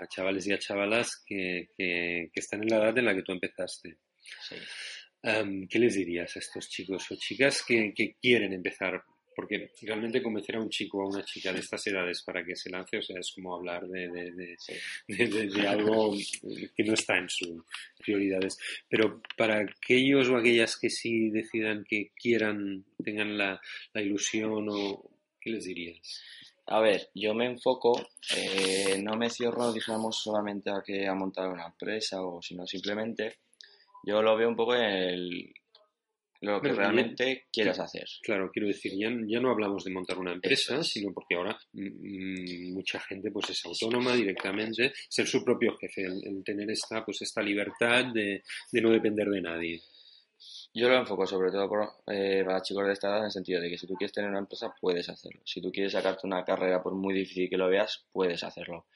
a 0.00 0.06
chavales 0.06 0.46
y 0.46 0.52
a 0.52 0.58
chavalas 0.58 1.22
que, 1.26 1.68
que, 1.76 2.30
están 2.32 2.62
en 2.62 2.68
la 2.68 2.76
edad 2.76 2.96
en 2.98 3.06
la 3.06 3.14
que 3.14 3.22
tú 3.22 3.32
empezaste. 3.32 3.96
¿Qué 5.20 5.78
les 5.78 5.94
dirías 5.94 6.36
a 6.36 6.38
estos 6.38 6.68
chicos 6.68 7.10
o 7.10 7.16
chicas 7.16 7.64
que, 7.66 7.92
que 7.94 8.14
quieren 8.22 8.52
empezar 8.52 9.02
porque 9.38 9.70
realmente 9.82 10.20
convencer 10.20 10.56
a 10.56 10.60
un 10.60 10.68
chico 10.68 10.98
o 10.98 11.02
a 11.02 11.10
una 11.10 11.24
chica 11.24 11.52
de 11.52 11.60
estas 11.60 11.86
edades 11.86 12.22
para 12.22 12.44
que 12.44 12.56
se 12.56 12.70
lance, 12.70 12.98
o 12.98 13.02
sea, 13.02 13.20
es 13.20 13.30
como 13.30 13.54
hablar 13.54 13.86
de, 13.86 14.08
de, 14.08 15.68
algo 15.68 16.12
que 16.74 16.82
no 16.82 16.94
está 16.94 17.18
en 17.18 17.28
sus 17.28 17.62
prioridades. 18.00 18.58
Pero 18.88 19.22
para 19.36 19.60
aquellos 19.60 20.28
o 20.28 20.36
aquellas 20.36 20.76
que 20.76 20.90
sí 20.90 21.30
decidan 21.30 21.84
que 21.88 22.10
quieran, 22.20 22.84
tengan 23.04 23.38
la, 23.38 23.60
ilusión, 23.94 24.66
o 24.70 25.08
¿qué 25.40 25.50
les 25.50 25.66
dirías? 25.66 26.00
A 26.66 26.80
ver, 26.80 27.08
yo 27.14 27.32
me 27.32 27.46
enfoco, 27.46 28.08
eh, 28.36 29.00
no 29.00 29.16
me 29.16 29.30
cierro, 29.30 29.72
digamos, 29.72 30.20
solamente 30.20 30.68
a 30.68 30.82
que 30.84 31.06
a 31.06 31.14
montar 31.14 31.48
una 31.48 31.66
empresa, 31.66 32.26
o 32.26 32.42
sino 32.42 32.66
simplemente, 32.66 33.36
yo 34.02 34.20
lo 34.20 34.36
veo 34.36 34.48
un 34.48 34.56
poco 34.56 34.74
en 34.74 34.82
el, 34.82 35.54
lo 36.40 36.60
que 36.60 36.72
realmente 36.72 37.46
quieras 37.52 37.80
hacer. 37.80 38.04
Claro, 38.22 38.50
quiero 38.52 38.68
decir, 38.68 38.92
ya, 38.96 39.10
ya, 39.26 39.40
no 39.40 39.50
hablamos 39.50 39.84
de 39.84 39.90
montar 39.90 40.18
una 40.18 40.32
empresa, 40.32 40.82
sino 40.84 41.12
porque 41.12 41.34
ahora 41.34 41.58
mm, 41.72 42.72
mucha 42.72 43.00
gente 43.00 43.30
pues 43.30 43.50
es 43.50 43.64
autónoma 43.64 44.14
directamente, 44.14 44.92
ser 45.08 45.26
su 45.26 45.42
propio 45.44 45.76
jefe, 45.76 46.02
el, 46.02 46.42
tener 46.44 46.70
esta, 46.70 47.04
pues, 47.04 47.22
esta 47.22 47.42
libertad 47.42 48.12
de, 48.12 48.42
de, 48.70 48.80
no 48.80 48.90
depender 48.90 49.28
de 49.28 49.40
nadie. 49.40 49.82
Yo 50.72 50.88
lo 50.88 50.96
enfoco 50.96 51.26
sobre 51.26 51.50
todo 51.50 51.68
por, 51.68 51.88
eh, 52.06 52.44
para 52.44 52.62
chicos 52.62 52.86
de 52.86 52.92
esta 52.92 53.08
edad 53.08 53.18
en 53.18 53.24
el 53.24 53.30
sentido 53.32 53.60
de 53.60 53.70
que 53.70 53.78
si 53.78 53.86
tú 53.86 53.94
quieres 53.94 54.12
tener 54.12 54.30
una 54.30 54.38
empresa, 54.38 54.72
puedes 54.80 55.08
hacerlo. 55.08 55.40
Si 55.44 55.60
tú 55.60 55.72
quieres 55.72 55.92
sacarte 55.92 56.26
una 56.26 56.44
carrera, 56.44 56.82
por 56.82 56.94
muy 56.94 57.14
difícil 57.14 57.48
que 57.50 57.56
lo 57.56 57.68
veas, 57.68 58.04
puedes 58.12 58.44
hacerlo. 58.44 58.86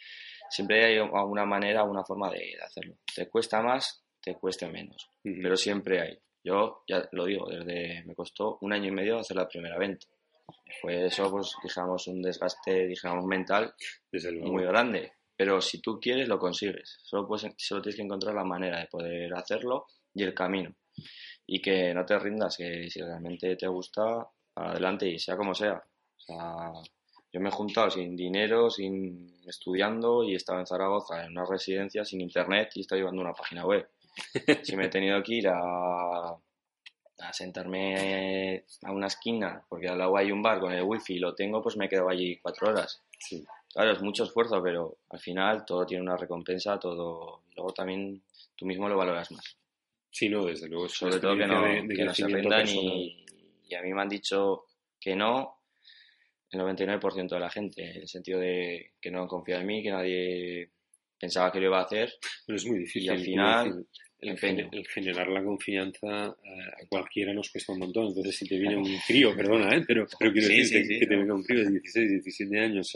Siempre 0.48 0.84
hay 0.84 0.98
alguna 0.98 1.44
manera, 1.46 1.82
una 1.82 2.04
forma 2.04 2.30
de 2.30 2.56
hacerlo. 2.62 2.94
Te 3.12 3.28
cuesta 3.28 3.62
más, 3.62 4.04
te 4.20 4.34
cueste 4.34 4.68
menos, 4.68 5.08
pero 5.22 5.56
siempre 5.56 6.00
hay. 6.00 6.18
Yo 6.44 6.82
ya 6.88 7.08
lo 7.12 7.24
digo, 7.24 7.48
desde 7.48 8.02
me 8.04 8.14
costó 8.14 8.58
un 8.62 8.72
año 8.72 8.88
y 8.88 8.92
medio 8.92 9.18
hacer 9.18 9.36
la 9.36 9.48
primera 9.48 9.78
venta. 9.78 10.06
Fue 10.80 11.06
eso, 11.06 11.30
pues, 11.30 11.54
digamos, 11.62 12.06
un 12.08 12.20
desgaste, 12.20 12.86
digamos, 12.88 13.24
mental 13.24 13.74
Desde 14.10 14.32
muy 14.32 14.64
grande. 14.64 15.12
Pero 15.36 15.60
si 15.60 15.80
tú 15.80 15.98
quieres, 16.00 16.28
lo 16.28 16.38
consigues. 16.38 16.98
Solo, 17.02 17.26
pues, 17.26 17.46
solo 17.56 17.82
tienes 17.82 17.96
que 17.96 18.02
encontrar 18.02 18.34
la 18.34 18.44
manera 18.44 18.80
de 18.80 18.86
poder 18.86 19.32
hacerlo 19.34 19.86
y 20.14 20.22
el 20.22 20.34
camino. 20.34 20.74
Y 21.46 21.60
que 21.60 21.94
no 21.94 22.04
te 22.04 22.18
rindas, 22.18 22.56
que 22.56 22.88
si 22.90 23.00
realmente 23.00 23.56
te 23.56 23.66
gusta, 23.66 24.28
adelante 24.54 25.08
y 25.08 25.18
sea 25.18 25.36
como 25.36 25.54
sea. 25.54 25.74
O 25.74 26.20
sea, 26.20 26.72
yo 27.32 27.40
me 27.40 27.48
he 27.48 27.52
juntado 27.52 27.90
sin 27.90 28.14
dinero, 28.14 28.70
sin 28.70 29.34
estudiando 29.46 30.22
y 30.22 30.34
estaba 30.34 30.60
en 30.60 30.66
Zaragoza 30.66 31.24
en 31.24 31.32
una 31.32 31.46
residencia 31.46 32.04
sin 32.04 32.20
internet 32.20 32.70
y 32.74 32.82
estaba 32.82 32.98
llevando 32.98 33.22
una 33.22 33.32
página 33.32 33.64
web. 33.64 33.88
Si 34.62 34.76
me 34.76 34.86
he 34.86 34.88
tenido 34.88 35.22
que 35.22 35.34
ir 35.34 35.48
a, 35.48 36.36
a 37.22 37.32
sentarme 37.32 38.64
a 38.82 38.92
una 38.92 39.06
esquina, 39.06 39.64
porque 39.68 39.88
al 39.88 39.98
lado 39.98 40.16
hay 40.16 40.32
un 40.32 40.42
bar 40.42 40.60
con 40.60 40.72
el 40.72 40.82
wifi 40.82 41.14
y 41.14 41.18
lo 41.18 41.34
tengo, 41.34 41.62
pues 41.62 41.76
me 41.76 41.88
quedo 41.88 42.08
allí 42.08 42.38
cuatro 42.38 42.68
horas. 42.68 43.02
Claro, 43.72 43.92
es 43.92 44.02
mucho 44.02 44.24
esfuerzo, 44.24 44.62
pero 44.62 44.98
al 45.10 45.20
final 45.20 45.64
todo 45.64 45.86
tiene 45.86 46.02
una 46.02 46.16
recompensa, 46.16 46.78
todo. 46.78 47.42
Luego 47.56 47.72
también 47.72 48.22
tú 48.56 48.66
mismo 48.66 48.88
lo 48.88 48.96
valoras 48.96 49.30
más. 49.30 49.56
Sí, 50.10 50.28
no, 50.28 50.44
desde 50.44 50.68
luego. 50.68 50.88
Sobre 50.88 51.18
todo 51.18 51.36
que 51.36 51.46
no, 51.46 51.62
que 51.88 52.04
no 52.04 52.14
se 52.14 52.26
rindan 52.26 52.68
y, 52.68 53.24
y, 53.64 53.74
a 53.74 53.80
mí 53.80 53.94
me 53.94 54.02
han 54.02 54.08
dicho 54.08 54.66
que 55.00 55.16
no 55.16 55.62
el 56.50 56.60
99% 56.60 57.28
de 57.28 57.40
la 57.40 57.48
gente, 57.48 57.90
en 57.90 58.02
el 58.02 58.08
sentido 58.08 58.38
de 58.38 58.92
que 59.00 59.10
no 59.10 59.22
han 59.22 59.28
confiado 59.28 59.62
en 59.62 59.66
mí, 59.66 59.82
que 59.82 59.90
nadie 59.90 60.70
pensaba 61.22 61.52
que 61.52 61.60
lo 61.60 61.66
iba 61.66 61.78
a 61.78 61.84
hacer. 61.84 62.12
Pero 62.44 62.56
es 62.56 62.66
muy 62.66 62.80
difícil. 62.80 63.04
Y 63.04 63.08
al 63.08 63.20
final, 63.20 63.86
el, 64.18 64.86
generar 64.88 65.28
la 65.28 65.44
confianza 65.44 66.26
eh, 66.26 66.82
a 66.82 66.86
cualquiera 66.88 67.32
nos 67.32 67.48
cuesta 67.50 67.72
un 67.72 67.78
montón. 67.78 68.08
Entonces, 68.08 68.36
si 68.36 68.46
te 68.46 68.58
viene 68.58 68.76
un 68.76 68.98
crío, 69.06 69.34
perdona, 69.36 69.76
¿eh? 69.76 69.84
pero, 69.86 70.04
pero 70.18 70.32
quiero 70.32 70.48
decir 70.48 70.86
que, 70.88 71.06
te 71.06 71.16
venga 71.16 71.34
un 71.34 71.44
crío 71.44 71.64
de 71.64 71.70
16, 71.70 72.10
17 72.10 72.58
años, 72.58 72.92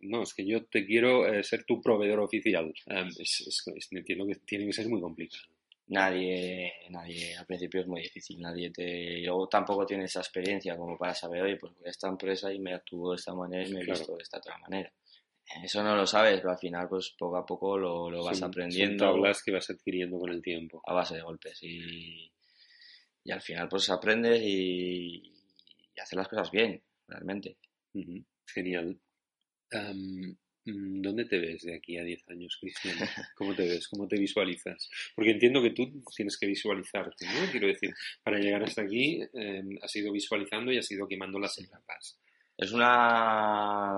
no, 0.00 0.22
es 0.22 0.34
que 0.34 0.44
yo 0.44 0.64
te 0.64 0.84
quiero 0.84 1.26
eh, 1.26 1.42
ser 1.42 1.64
tu 1.64 1.80
proveedor 1.80 2.20
oficial. 2.20 2.72
es, 3.18 3.88
entiendo 3.90 4.26
que 4.26 4.36
tiene 4.44 4.66
que 4.66 4.72
ser 4.74 4.88
muy 4.88 5.00
complicado. 5.00 5.44
Nadie, 5.88 6.72
nadie, 6.90 7.36
al 7.36 7.44
principio 7.44 7.80
es 7.80 7.86
muy 7.86 8.02
difícil, 8.02 8.40
nadie 8.40 8.70
te... 8.70 8.84
Y 8.84 9.24
luego 9.24 9.48
tampoco 9.48 9.84
tiene 9.84 10.04
esa 10.04 10.20
experiencia 10.20 10.76
como 10.76 10.96
para 10.96 11.14
saber, 11.14 11.42
oye, 11.42 11.56
pues 11.56 11.72
voy 11.74 11.86
a 11.86 11.90
esta 11.90 12.08
empresa 12.08 12.52
y 12.52 12.60
me 12.60 12.72
actúo 12.72 13.10
de 13.10 13.16
esta 13.16 13.34
manera 13.34 13.66
y 13.66 13.72
me 13.72 13.80
he 13.80 13.84
visto 13.84 14.16
de 14.16 14.22
esta 14.22 14.38
otra 14.38 14.56
manera. 14.58 14.90
Eso 15.62 15.82
no 15.82 15.96
lo 15.96 16.06
sabes, 16.06 16.40
pero 16.40 16.50
al 16.50 16.58
final, 16.58 16.88
pues 16.88 17.14
poco 17.18 17.36
a 17.36 17.46
poco 17.46 17.76
lo, 17.78 18.10
lo 18.10 18.24
vas 18.24 18.42
aprendiendo. 18.42 19.04
Son 19.04 19.14
tablas 19.14 19.42
que 19.42 19.52
vas 19.52 19.68
adquiriendo 19.70 20.18
con 20.18 20.30
el 20.30 20.42
tiempo. 20.42 20.82
A 20.86 20.94
base 20.94 21.16
de 21.16 21.22
golpes. 21.22 21.58
Y, 21.62 22.32
y 23.24 23.30
al 23.30 23.42
final, 23.42 23.68
pues 23.68 23.90
aprendes 23.90 24.40
y, 24.42 25.32
y 25.94 26.00
haces 26.00 26.16
las 26.16 26.28
cosas 26.28 26.50
bien, 26.50 26.82
realmente. 27.06 27.56
Genial. 28.46 28.98
Mm, 30.64 31.02
¿Dónde 31.02 31.24
te 31.24 31.38
ves 31.38 31.62
de 31.62 31.74
aquí 31.74 31.98
a 31.98 32.04
10 32.04 32.28
años, 32.28 32.56
Cristian? 32.60 32.96
¿Cómo 33.36 33.54
te 33.54 33.66
ves? 33.66 33.88
¿Cómo 33.88 34.06
te 34.06 34.16
visualizas? 34.16 34.88
Porque 35.14 35.32
entiendo 35.32 35.60
que 35.60 35.70
tú 35.70 36.02
tienes 36.14 36.38
que 36.38 36.46
visualizarte, 36.46 37.26
¿no? 37.26 37.50
Quiero 37.50 37.66
decir, 37.66 37.92
para 38.22 38.38
llegar 38.38 38.62
hasta 38.62 38.82
aquí 38.82 39.20
em, 39.34 39.78
has 39.82 39.94
ido 39.96 40.12
visualizando 40.12 40.72
y 40.72 40.78
has 40.78 40.90
ido 40.90 41.08
quemando 41.08 41.38
las 41.38 41.58
etapas. 41.58 42.18
Es 42.56 42.70
una 42.70 43.92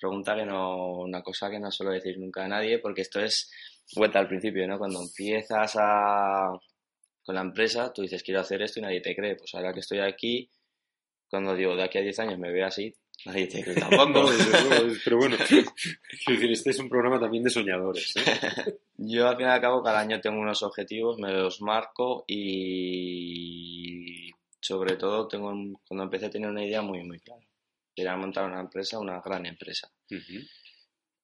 pregunta 0.00 0.34
que 0.34 0.46
no, 0.46 1.00
una 1.00 1.22
cosa 1.22 1.50
que 1.50 1.60
no 1.60 1.70
suelo 1.70 1.92
decir 1.92 2.18
nunca 2.18 2.44
a 2.44 2.48
nadie, 2.48 2.78
porque 2.78 3.02
esto 3.02 3.20
es 3.20 3.50
vuelta 3.94 4.18
al 4.18 4.28
principio, 4.28 4.66
¿no? 4.66 4.78
Cuando 4.78 5.02
empiezas 5.02 5.76
a, 5.78 6.58
con 7.22 7.34
la 7.34 7.42
empresa, 7.42 7.92
tú 7.92 8.02
dices, 8.02 8.22
quiero 8.22 8.40
hacer 8.40 8.62
esto 8.62 8.80
y 8.80 8.82
nadie 8.82 9.00
te 9.00 9.14
cree. 9.14 9.36
Pues 9.36 9.54
ahora 9.54 9.72
que 9.72 9.80
estoy 9.80 10.00
aquí, 10.00 10.50
cuando 11.28 11.54
digo, 11.54 11.76
de 11.76 11.84
aquí 11.84 11.98
a 11.98 12.02
10 12.02 12.18
años 12.20 12.38
me 12.38 12.50
veo 12.50 12.66
así, 12.66 12.94
nadie 13.26 13.46
te 13.46 13.62
cree 13.62 13.76
tampoco. 13.76 14.30
pero 15.04 15.18
bueno, 15.18 15.36
este 16.26 16.70
es 16.70 16.78
un 16.78 16.88
programa 16.88 17.20
también 17.20 17.44
de 17.44 17.50
soñadores. 17.50 18.14
¿eh? 18.16 18.78
Yo 18.96 19.28
al 19.28 19.36
fin 19.36 19.46
y 19.46 19.50
al 19.50 19.60
cabo 19.60 19.82
cada 19.82 20.00
año 20.00 20.20
tengo 20.20 20.40
unos 20.40 20.62
objetivos, 20.62 21.18
me 21.18 21.32
los 21.32 21.60
marco 21.62 22.24
y 22.26 24.30
sobre 24.60 24.96
todo 24.96 25.26
tengo 25.26 25.52
cuando 25.86 26.04
empecé 26.04 26.26
a 26.26 26.30
tener 26.30 26.50
una 26.50 26.64
idea 26.64 26.82
muy 26.82 27.02
muy 27.02 27.18
clara 27.18 27.49
quieran 28.00 28.20
montar 28.20 28.44
una 28.46 28.60
empresa, 28.60 28.98
una 28.98 29.20
gran 29.20 29.44
empresa. 29.46 29.92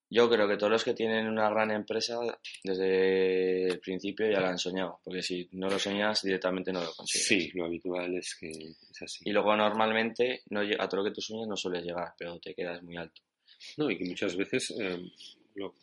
Yo 0.09 0.31
creo 0.31 0.47
que 0.47 0.57
todos 0.57 0.71
los 0.71 0.85
que 0.85 0.95
tienen 0.95 1.27
una 1.27 1.51
gran 1.51 1.71
empresa 1.73 2.19
desde 2.63 3.67
el 3.67 3.81
principio 3.81 4.31
ya 4.31 4.41
la 4.41 4.51
han 4.51 4.59
soñado, 4.59 5.01
porque 5.03 5.23
si 5.23 5.49
no 5.53 5.69
lo 5.69 5.79
soñas 5.79 6.23
directamente 6.23 6.73
no 6.73 6.85
lo 6.85 6.93
consigues. 6.93 7.27
Sí, 7.27 7.51
lo 7.55 7.65
habitual 7.65 8.15
es 8.15 8.37
que 8.39 8.51
es 8.51 9.03
así. 9.03 9.25
Y 9.25 9.33
luego 9.33 9.57
normalmente 9.57 10.43
no, 10.51 10.61
a 10.61 10.89
todo 10.89 11.03
lo 11.03 11.09
que 11.09 11.15
tú 11.15 11.21
sueñas 11.21 11.49
no 11.49 11.57
sueles 11.57 11.83
llegar, 11.83 12.15
pero 12.17 12.39
te 12.39 12.55
quedas 12.55 12.83
muy 12.83 12.97
alto. 12.97 13.23
No, 13.79 13.91
y 13.91 13.99
que 13.99 14.05
muchas 14.05 14.37
veces 14.37 14.73
eh, 14.79 15.11
lo, 15.55 15.75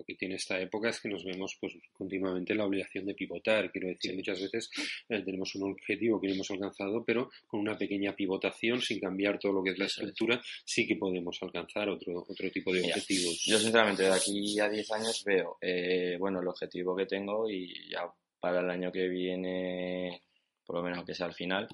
lo 0.00 0.04
que 0.06 0.14
tiene 0.14 0.36
esta 0.36 0.58
época 0.58 0.88
es 0.88 1.00
que 1.00 1.10
nos 1.10 1.24
vemos 1.24 1.56
pues 1.60 1.74
continuamente 1.92 2.54
la 2.54 2.64
obligación 2.64 3.04
de 3.04 3.14
pivotar. 3.14 3.70
Quiero 3.70 3.88
decir, 3.88 4.16
muchas 4.16 4.40
veces 4.40 4.70
eh, 5.08 5.22
tenemos 5.22 5.54
un 5.56 5.70
objetivo 5.70 6.18
que 6.18 6.32
hemos 6.32 6.50
alcanzado, 6.50 7.04
pero 7.04 7.30
con 7.46 7.60
una 7.60 7.76
pequeña 7.76 8.16
pivotación, 8.16 8.80
sin 8.80 8.98
cambiar 8.98 9.38
todo 9.38 9.52
lo 9.52 9.62
que 9.62 9.70
es 9.70 9.78
la 9.78 9.84
estructura, 9.84 10.40
sí 10.64 10.86
que 10.86 10.96
podemos 10.96 11.38
alcanzar 11.42 11.90
otro, 11.90 12.24
otro 12.26 12.50
tipo 12.50 12.72
de 12.72 12.80
objetivos. 12.80 13.42
Yo 13.44 13.58
sinceramente 13.58 14.04
de 14.04 14.12
aquí 14.12 14.58
a 14.58 14.70
10 14.70 14.90
años 14.92 15.22
veo, 15.24 15.58
eh, 15.60 16.16
bueno, 16.18 16.40
el 16.40 16.48
objetivo 16.48 16.96
que 16.96 17.06
tengo 17.06 17.50
y 17.50 17.90
ya 17.90 18.10
para 18.40 18.60
el 18.60 18.70
año 18.70 18.90
que 18.90 19.06
viene, 19.06 20.22
por 20.64 20.76
lo 20.76 20.82
menos 20.82 21.04
que 21.04 21.14
sea 21.14 21.26
al 21.26 21.34
final, 21.34 21.68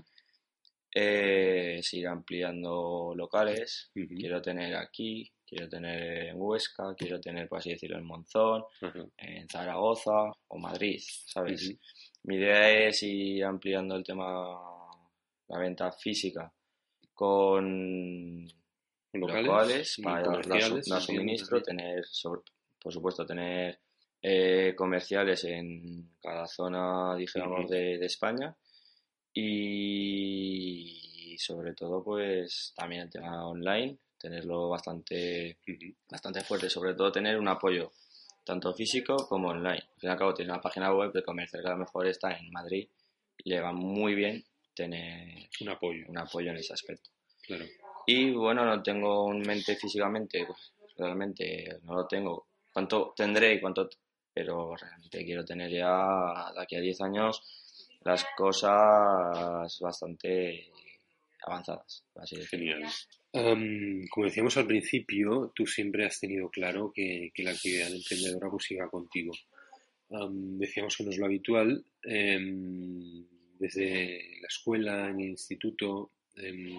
eh, 0.93 1.79
seguir 1.81 2.09
ampliando 2.09 3.13
locales. 3.15 3.91
Quiero 3.93 4.43
tener 4.43 4.75
aquí, 4.75 5.31
quiero 5.47 5.69
tener 5.69 6.29
en 6.29 6.37
Huesca, 6.37 6.95
quiero 6.97 7.21
tener, 7.21 7.49
por 7.49 7.59
así 7.59 7.71
decirlo, 7.71 7.99
en 7.99 8.05
Monzón, 8.05 8.65
en 9.17 9.49
Zaragoza 9.49 10.33
o 10.49 10.59
Madrid, 10.59 11.01
¿sabes? 11.27 11.77
Mi 12.25 12.37
idea 12.37 12.89
es 12.89 13.03
ir 13.03 13.45
ampliando 13.45 13.95
el 13.95 14.05
tema, 14.05 14.59
la 15.49 15.59
venta 15.59 15.93
física 15.93 16.53
con 17.15 18.47
locales, 19.13 19.99
para 20.03 20.43
dar, 20.43 21.01
suministro, 21.01 21.63
tener 21.63 22.05
por 22.83 22.93
supuesto, 22.93 23.27
tener 23.27 23.81
eh, 24.23 24.75
comerciales 24.77 25.45
en 25.45 26.17
cada 26.21 26.47
zona, 26.47 27.17
digamos, 27.17 27.69
de, 27.69 28.05
España. 28.05 28.57
Y, 29.33 31.37
sobre 31.39 31.75
todo, 31.75 32.05
pues 32.05 32.73
también 32.77 33.03
el 33.03 33.11
tema 33.11 33.47
online, 33.47 33.99
tenerlo 34.19 34.69
bastante, 34.69 35.59
bastante 36.11 36.43
fuerte, 36.43 36.71
sobre 36.71 36.95
todo 36.95 37.13
tener 37.13 37.39
un 37.39 37.49
apoyo 37.49 37.93
tanto 38.45 38.73
físico 38.73 39.17
como 39.29 39.49
online. 39.49 39.83
Al 39.95 40.01
fin 40.01 40.09
y 40.09 40.13
al 40.13 40.19
cabo, 40.19 40.35
tienes 40.35 40.53
una 40.53 40.63
página 40.63 40.93
web 40.95 41.13
de 41.13 41.23
comercio 41.23 41.61
que 41.61 41.67
a 41.69 41.73
lo 41.73 41.79
mejor 41.79 42.07
está 42.07 42.37
en 42.37 42.51
Madrid 42.51 42.89
y 43.39 43.51
le 43.51 43.61
va 43.61 43.73
muy 43.73 44.15
bien 44.15 44.45
tener 44.75 45.49
un 45.61 45.69
apoyo, 45.71 46.05
un 46.09 46.19
apoyo 46.19 46.51
en 46.51 46.59
ese 46.59 46.73
aspecto. 46.73 47.11
Claro. 47.43 47.65
Y 48.07 48.31
bueno, 48.31 48.65
no 48.65 48.83
tengo 48.83 49.33
en 49.33 49.41
mente 49.41 49.75
físicamente, 49.75 50.45
pues, 50.47 50.73
realmente 50.97 51.79
no 51.83 51.95
lo 51.95 52.07
tengo. 52.07 52.47
¿Cuánto 52.73 53.13
tendré 53.17 53.55
y 53.55 53.61
cuánto? 53.61 53.89
Pero 54.33 54.77
realmente 54.77 55.25
quiero 55.25 55.45
tener 55.45 55.71
ya 55.71 56.53
de 56.55 56.63
aquí 56.63 56.77
a 56.77 56.81
10 56.81 57.01
años 57.01 57.43
las 58.03 58.25
cosas 58.37 59.79
bastante 59.81 60.71
avanzadas, 61.45 62.05
así 62.15 62.37
Genial. 62.47 62.85
Como 64.11 64.27
decíamos 64.27 64.57
al 64.57 64.67
principio, 64.67 65.53
tú 65.55 65.67
siempre 65.67 66.07
has 66.07 66.19
tenido 66.21 66.49
claro 66.49 66.93
que, 66.95 67.31
la 67.39 67.51
actividad 67.51 67.95
emprendedora 67.95 68.49
pues 68.51 68.69
contigo. 68.91 69.33
decíamos 70.59 70.97
que 70.97 71.05
no 71.05 71.11
es 71.11 71.19
lo 71.19 71.27
habitual. 71.27 71.85
Em, 72.03 73.25
desde 73.59 74.41
la 74.41 74.49
escuela, 74.49 75.11
en 75.11 75.21
el 75.21 75.31
instituto, 75.31 76.13
Em, 76.39 76.79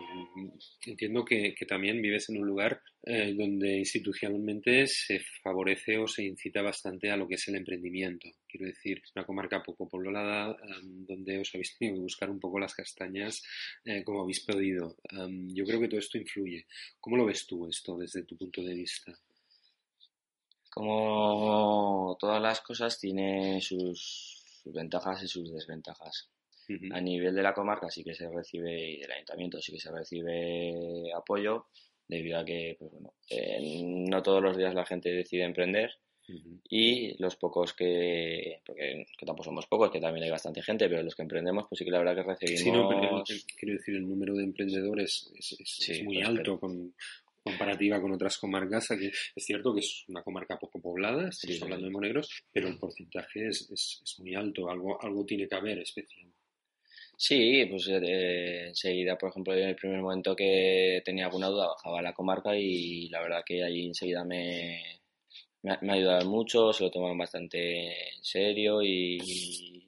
entiendo 0.85 1.25
que, 1.25 1.55
también 1.67 2.01
vives 2.01 2.29
en 2.29 2.37
un 2.37 2.47
lugar 2.47 2.79
eh, 3.03 3.33
donde 3.35 3.79
institucionalmente 3.79 4.85
se 4.85 5.19
favorece 5.41 5.97
o 5.97 6.07
se 6.07 6.23
incita 6.25 6.61
bastante 6.61 7.09
a 7.09 7.17
lo 7.17 7.27
que 7.27 7.35
es 7.35 7.47
el 7.47 7.55
emprendimiento. 7.55 8.29
Quiero 8.47 8.67
decir, 8.67 9.01
es 9.03 9.11
una 9.15 9.25
comarca 9.25 9.63
poco 9.63 9.89
poblada 9.89 10.55
em, 10.61 11.05
donde 11.05 11.39
os 11.39 11.49
habéis 11.55 11.75
tenido 11.75 11.97
que 11.97 12.03
buscar 12.03 12.29
un 12.29 12.39
poco 12.39 12.59
las 12.59 12.75
castañas 12.75 13.41
eh, 13.83 14.03
como 14.03 14.21
habéis 14.21 14.45
podido. 14.45 14.95
Em, 15.09 15.47
yo 15.53 15.65
creo 15.65 15.79
que 15.79 15.87
todo 15.87 15.99
esto 15.99 16.19
influye. 16.19 16.65
¿Cómo 16.99 17.17
lo 17.17 17.25
ves 17.25 17.47
tú 17.47 17.67
esto 17.67 17.97
desde 17.97 18.23
tu 18.23 18.37
punto 18.37 18.61
de 18.61 18.75
vista? 18.75 19.11
Como 20.69 22.15
todas 22.19 22.41
las 22.41 22.61
cosas 22.61 22.99
tiene 22.99 23.59
sus 23.61 24.61
ventajas 24.65 25.23
y 25.23 25.27
sus 25.27 25.51
desventajas. 25.51 26.29
A 26.91 27.01
nivel 27.01 27.33
de 27.33 27.43
la 27.43 27.53
comarca 27.53 27.89
sí 27.89 28.03
que 28.03 28.13
se 28.13 28.29
recibe, 28.29 28.91
y 28.91 28.99
del 28.99 29.11
ayuntamiento 29.11 29.61
sí 29.61 29.71
que 29.71 29.79
se 29.79 29.91
recibe 29.91 31.11
apoyo, 31.15 31.67
debido 32.07 32.39
a 32.39 32.45
que, 32.45 32.75
pues 32.79 32.91
bueno, 32.91 33.13
eh, 33.29 33.81
no 33.83 34.21
todos 34.21 34.41
los 34.41 34.57
días 34.57 34.73
la 34.73 34.85
gente 34.85 35.09
decide 35.09 35.43
emprender 35.43 35.91
y 36.69 37.21
los 37.21 37.37
pocos 37.37 37.73
que, 37.73 38.59
porque 38.65 39.05
tampoco 39.25 39.45
somos 39.45 39.65
pocos, 39.65 39.89
que 39.89 40.01
también 40.01 40.25
hay 40.25 40.29
bastante 40.29 40.61
gente, 40.61 40.89
pero 40.89 41.01
los 41.01 41.15
que 41.15 41.21
emprendemos, 41.21 41.65
pues 41.69 41.79
sí 41.79 41.85
que 41.85 41.91
la 41.91 41.99
verdad 41.99 42.15
que 42.15 42.23
recibimos... 42.23 42.59
Sí, 42.59 42.71
no, 42.71 42.89
pero, 42.89 43.23
quiero 43.57 43.73
decir, 43.75 43.95
el 43.95 44.07
número 44.07 44.35
de 44.35 44.43
emprendedores 44.43 45.31
es, 45.33 46.03
muy 46.03 46.15
pues, 46.15 46.27
alto 46.27 46.59
con 46.59 46.93
comparativa 47.47 48.01
con 48.01 48.11
otras 48.11 48.37
comarcas. 48.37 48.91
Aquí 48.91 49.07
es 49.07 49.45
cierto 49.45 49.73
que 49.73 49.79
es 49.79 50.03
una 50.09 50.21
comarca 50.21 50.59
poco 50.59 50.81
poblada, 50.81 51.29
estamos 51.29 51.61
hablando 51.61 51.85
de 51.85 51.91
Monegros, 51.91 52.43
pero 52.51 52.67
el 52.67 52.77
porcentaje 52.77 53.47
es, 53.47 53.69
es, 53.71 54.19
muy 54.19 54.35
alto, 54.35 54.69
algo, 54.69 55.01
algo 55.01 55.25
tiene 55.25 55.47
que 55.47 55.55
haber 55.55 55.79
especial. 55.79 56.27
Sí, 57.19 57.65
pues 57.65 57.87
eh, 57.87 58.67
enseguida, 58.67 59.17
por 59.17 59.31
ejemplo, 59.31 59.55
en 59.55 59.69
el 59.69 59.75
primer 59.75 60.01
momento 60.01 60.35
que 60.35 61.01
tenía 61.03 61.25
alguna 61.25 61.47
duda, 61.47 61.67
bajaba 61.67 61.97
a 61.97 62.03
la 62.03 62.13
comarca 62.13 62.55
y 62.55 63.09
la 63.09 63.21
verdad 63.21 63.41
que 63.43 63.63
ahí 63.63 63.87
enseguida 63.87 64.23
me, 64.23 65.01
me, 65.63 65.71
ha 65.71 65.93
ayudado 65.95 66.29
mucho, 66.29 66.71
se 66.71 66.83
lo 66.83 66.91
tomaron 66.91 67.17
bastante 67.17 67.87
en 67.87 68.23
serio 68.23 68.83
y, 68.83 69.17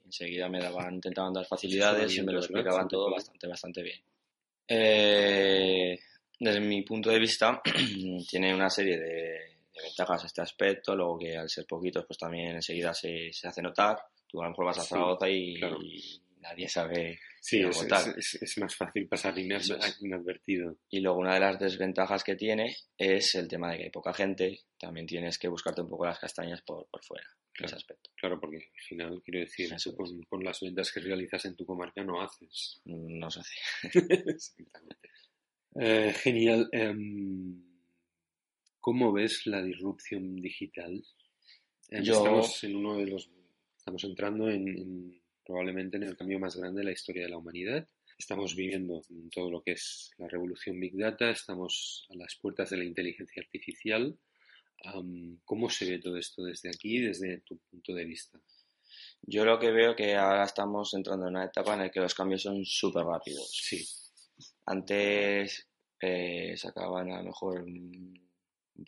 enseguida 0.04 0.48
me 0.48 0.58
daban, 0.58 0.94
intentaban 0.94 1.32
dar 1.32 1.46
facilidades 1.46 2.16
y 2.16 2.22
me 2.22 2.32
lo 2.32 2.40
explicaban 2.40 2.88
todo 2.88 3.08
bastante, 3.08 3.46
bastante 3.46 3.82
bien. 3.84 4.00
Eh, 4.66 5.96
desde 6.36 6.60
mi 6.60 6.82
punto 6.82 7.10
de 7.10 7.20
vista, 7.20 7.62
tiene 8.28 8.52
una 8.52 8.68
serie 8.68 8.98
de, 8.98 9.38
ventajas 9.80 10.24
este 10.24 10.42
aspecto, 10.42 10.96
luego 10.96 11.16
que 11.16 11.36
al 11.36 11.48
ser 11.48 11.64
poquitos, 11.64 12.04
pues 12.06 12.18
también 12.18 12.56
enseguida 12.56 12.92
se, 12.92 13.32
se 13.32 13.46
hace 13.46 13.62
notar. 13.62 13.98
Tú 14.26 14.40
a 14.40 14.44
lo 14.44 14.50
mejor 14.50 14.66
vas 14.66 14.78
a 14.78 14.82
Zaragoza 14.82 15.28
y 15.28 15.60
nadie 16.40 16.68
sabe 16.68 17.18
sí, 17.40 17.62
es, 17.62 18.38
es, 18.40 18.58
más 18.58 18.74
fácil 18.74 19.08
pasar 19.08 19.38
inadvertido. 19.38 20.76
Y 20.90 21.00
luego 21.00 21.18
una 21.18 21.34
de 21.34 21.40
las 21.40 21.58
desventajas 21.58 22.24
que 22.24 22.36
tiene 22.36 22.76
es 22.96 23.34
el 23.34 23.48
tema 23.48 23.70
de 23.70 23.78
que 23.78 23.84
hay 23.84 23.90
poca 23.90 24.12
gente, 24.12 24.60
también 24.78 25.06
tienes 25.06 25.38
que 25.38 25.48
buscarte 25.48 25.82
un 25.82 25.88
poco 25.88 26.06
las 26.06 26.18
castañas 26.18 26.62
por, 26.62 26.86
por 26.88 27.02
fuera. 27.04 27.26
Claro, 27.52 27.66
ese 27.66 27.76
aspecto. 27.76 28.10
claro, 28.16 28.40
porque 28.40 28.56
al 28.56 28.82
final, 28.88 29.22
quiero 29.24 29.40
decir, 29.40 29.70
con, 29.96 30.22
con, 30.22 30.44
las 30.44 30.60
ventas 30.60 30.92
que 30.92 31.00
realizas 31.00 31.44
en 31.44 31.56
tu 31.56 31.66
comarca 31.66 32.02
no 32.04 32.20
haces. 32.20 32.80
No 32.84 33.30
se 33.30 33.40
hace. 33.40 33.54
Eh, 35.76 36.12
genial. 36.12 36.68
Em, 36.72 37.62
¿Cómo 38.80 39.12
ves 39.12 39.46
la 39.46 39.62
disrupción 39.62 40.34
digital? 40.34 41.00
Em, 41.90 42.02
estamos 42.02 42.64
en 42.64 42.74
uno 42.74 42.96
de 42.96 43.06
los. 43.06 43.30
Estamos 43.76 44.02
entrando 44.02 44.50
en 44.50 45.19
probablemente 45.50 45.96
en 45.96 46.04
el 46.04 46.16
cambio 46.16 46.38
más 46.38 46.54
grande 46.56 46.78
de 46.78 46.84
la 46.84 46.92
historia 46.92 47.24
de 47.24 47.28
la 47.28 47.38
humanidad. 47.38 47.84
Estamos 48.16 48.54
viviendo 48.54 49.02
todo 49.34 49.50
lo 49.50 49.62
que 49.62 49.72
es 49.72 50.12
la 50.16 50.28
revolución 50.28 50.78
Big 50.78 50.96
Data, 50.96 51.28
estamos 51.28 52.06
a 52.10 52.14
las 52.14 52.36
puertas 52.36 52.70
de 52.70 52.76
la 52.76 52.84
inteligencia 52.84 53.42
artificial. 53.42 54.16
¿Cómo 55.44 55.68
se 55.68 55.90
ve 55.90 55.98
todo 55.98 56.16
esto 56.16 56.44
desde 56.44 56.68
aquí, 56.68 57.00
desde 57.00 57.40
tu 57.40 57.58
punto 57.68 57.92
de 57.92 58.04
vista? 58.04 58.40
Yo 59.22 59.44
lo 59.44 59.58
que 59.58 59.72
veo 59.72 59.96
que 59.96 60.14
ahora 60.14 60.44
estamos 60.44 60.94
entrando 60.94 61.26
en 61.26 61.34
una 61.34 61.46
etapa 61.46 61.74
en 61.74 61.80
la 61.80 61.90
que 61.90 62.00
los 62.00 62.14
cambios 62.14 62.42
son 62.42 62.64
súper 62.64 63.04
rápidos. 63.04 63.50
Sí. 63.50 63.84
Antes 64.66 65.68
eh, 66.00 66.54
sacaban 66.56 67.10
a 67.10 67.18
lo 67.18 67.24
mejor 67.24 67.62
un, 67.62 68.30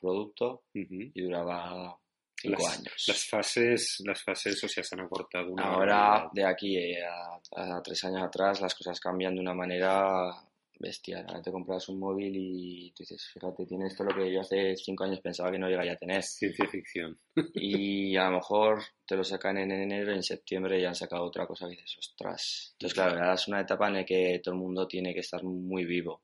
producto 0.01 0.63
y 0.73 1.21
duraba 1.21 1.99
las, 2.45 2.83
Las 3.07 3.27
fases, 3.29 4.03
las 4.05 4.23
fases, 4.23 4.63
o 4.65 4.69
sea, 4.69 4.83
se 4.83 4.95
han 4.95 5.03
acortado. 5.03 5.55
Ahora, 5.59 6.29
de 6.33 6.45
aquí 6.45 6.77
a, 6.97 7.83
tres 7.83 8.05
años 8.05 8.23
atrás, 8.23 8.61
las 8.61 8.75
cosas 8.75 8.99
cambian 9.01 9.35
de 9.35 9.41
una 9.41 9.55
manera 9.55 10.33
bestial. 10.79 11.25
Ahora 11.29 11.41
te 11.43 11.53
compras 11.53 11.89
un 11.89 12.01
móvil 12.01 12.33
y 12.35 12.91
tú 12.91 13.05
dices, 13.05 13.31
fíjate, 13.33 13.65
tiene 13.65 13.87
esto 13.87 14.03
lo 14.03 14.15
que 14.15 14.33
yo 14.33 14.41
hace 14.41 14.77
cinco 14.77 15.05
años 15.05 15.21
pensaba 15.21 15.51
que 15.51 15.59
no 15.59 15.69
llegaría 15.69 15.93
a 15.93 15.97
tener. 15.97 16.23
Ciencia 16.23 16.67
ficción. 16.67 17.17
y 17.55 18.17
a 18.17 18.25
lo 18.25 18.39
mejor 18.39 18.83
te 19.07 19.17
lo 19.17 19.23
sacan 19.23 19.59
en 19.59 19.71
enero 19.71 20.13
y 20.13 20.17
en 20.17 20.23
septiembre 20.23 20.81
ya 20.81 20.89
han 20.89 20.95
sacado 20.95 21.25
otra 21.25 21.47
cosa 21.47 21.67
que 21.67 21.77
dices, 21.77 21.97
ostras. 21.99 22.71
Entonces, 22.73 22.95
claro, 22.95 23.13
ahora 23.13 23.35
es 23.35 23.49
una 23.49 23.61
etapa 23.61 23.87
en 23.89 23.95
la 23.95 24.05
que 24.05 24.41
todo 24.43 24.55
el 24.55 24.61
mundo 24.61 24.89
tiene 24.89 25.15
que 25.15 25.21
estar 25.21 25.43
muy 25.45 25.85
vivo. 25.85 26.23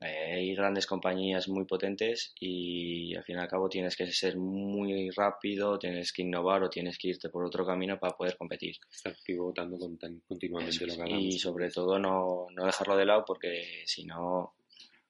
Eh, 0.00 0.32
hay 0.34 0.54
grandes 0.54 0.86
compañías 0.86 1.48
muy 1.48 1.64
potentes 1.64 2.32
y 2.38 3.16
al 3.16 3.24
fin 3.24 3.36
y 3.36 3.40
al 3.40 3.48
cabo 3.48 3.68
tienes 3.68 3.96
que 3.96 4.10
ser 4.12 4.36
muy 4.36 5.10
rápido, 5.10 5.78
tienes 5.78 6.12
que 6.12 6.22
innovar 6.22 6.62
o 6.62 6.70
tienes 6.70 6.98
que 6.98 7.08
irte 7.08 7.28
por 7.30 7.44
otro 7.44 7.66
camino 7.66 7.98
para 7.98 8.16
poder 8.16 8.36
competir. 8.36 8.76
Estar 8.90 9.16
pivotando 9.24 9.76
continuamente 10.26 10.86
lo 10.86 11.04
que 11.04 11.10
Y 11.10 11.38
sobre 11.38 11.70
todo 11.70 11.98
no, 11.98 12.46
no 12.54 12.64
dejarlo 12.64 12.96
de 12.96 13.06
lado 13.06 13.24
porque 13.26 13.82
si 13.86 14.04
no, 14.04 14.54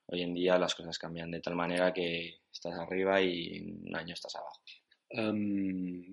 hoy 0.06 0.22
en 0.22 0.32
día 0.32 0.58
las 0.58 0.74
cosas 0.74 0.98
cambian 0.98 1.30
de 1.30 1.40
tal 1.40 1.54
manera 1.54 1.92
que 1.92 2.38
estás 2.50 2.78
arriba 2.78 3.20
y 3.20 3.58
en 3.58 3.88
un 3.88 3.94
año 3.94 4.14
estás 4.14 4.36
abajo. 4.36 4.62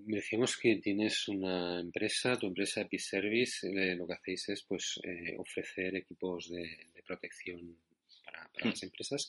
decíamos 0.05 0.57
que 0.57 0.75
tienes 0.77 1.29
una 1.29 1.79
empresa, 1.79 2.37
tu 2.37 2.47
empresa 2.47 2.81
Episervice, 2.81 3.67
eh, 3.69 3.95
lo 3.95 4.05
que 4.05 4.15
hacéis 4.15 4.49
es 4.49 4.63
pues 4.63 4.99
eh, 5.03 5.37
ofrecer 5.37 5.95
equipos 5.95 6.49
de, 6.49 6.89
de 6.93 7.03
protección 7.03 7.77
para, 8.53 8.69
las 8.69 8.83
empresas. 8.83 9.27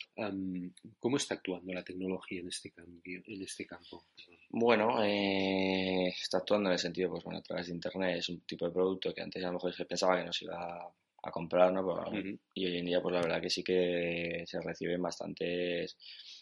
¿Cómo 0.98 1.16
está 1.16 1.34
actuando 1.34 1.72
la 1.72 1.84
tecnología 1.84 2.40
en 2.40 2.48
este 2.48 2.70
cambio, 2.70 3.22
en 3.26 3.42
este 3.42 3.66
campo? 3.66 4.04
Bueno, 4.50 5.02
eh, 5.02 6.08
está 6.08 6.38
actuando 6.38 6.68
en 6.68 6.74
el 6.74 6.78
sentido, 6.78 7.10
pues 7.10 7.24
bueno, 7.24 7.40
a 7.40 7.42
través 7.42 7.66
de 7.66 7.74
internet 7.74 8.18
es 8.18 8.28
un 8.28 8.40
tipo 8.40 8.66
de 8.66 8.72
producto 8.72 9.12
que 9.12 9.22
antes 9.22 9.42
a 9.42 9.48
lo 9.48 9.54
mejor 9.54 9.74
se 9.74 9.84
pensaba 9.84 10.18
que 10.18 10.24
no 10.24 10.32
se 10.32 10.44
iba 10.44 10.92
a 11.26 11.30
comprar, 11.30 11.72
¿no? 11.72 11.82
Y 12.54 12.66
hoy 12.66 12.78
en 12.78 12.86
día, 12.86 13.00
pues 13.00 13.14
la 13.14 13.20
verdad 13.20 13.40
que 13.40 13.50
sí 13.50 13.62
que 13.62 14.44
se 14.46 14.60
reciben 14.60 15.02
bastantes 15.02 15.96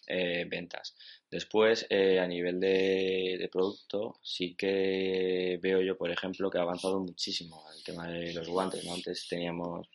eh, 0.06 0.44
ventas. 0.48 0.94
Después, 1.30 1.86
eh, 1.88 2.18
a 2.20 2.26
nivel 2.26 2.60
de, 2.60 3.48
producto, 3.50 4.18
sí 4.22 4.54
que 4.54 5.58
veo 5.62 5.80
yo, 5.80 5.96
por 5.96 6.10
ejemplo, 6.10 6.50
que 6.50 6.58
ha 6.58 6.62
avanzado 6.62 7.00
muchísimo 7.00 7.64
el 7.74 7.82
tema 7.82 8.08
de 8.08 8.32
los 8.34 8.48
guantes, 8.48 8.86
Antes 8.86 9.26
teníamos 9.28 9.88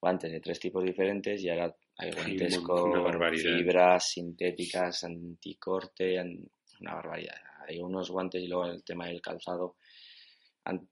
guantes 0.00 0.32
de 0.32 0.40
tres 0.40 0.60
tipos 0.60 0.84
diferentes 0.84 1.42
y 1.42 1.48
ahora 1.48 1.74
hay 1.96 2.12
guantes 2.12 2.58
con 2.60 2.92
fibras 3.34 4.10
sintéticas, 4.10 5.04
anticorte, 5.04 6.20
una 6.80 6.94
barbaridad. 6.94 7.36
Hay 7.66 7.80
unos 7.80 8.10
guantes 8.10 8.42
y 8.42 8.48
luego 8.48 8.66
el 8.66 8.84
tema 8.84 9.06
del 9.06 9.20
calzado 9.20 9.76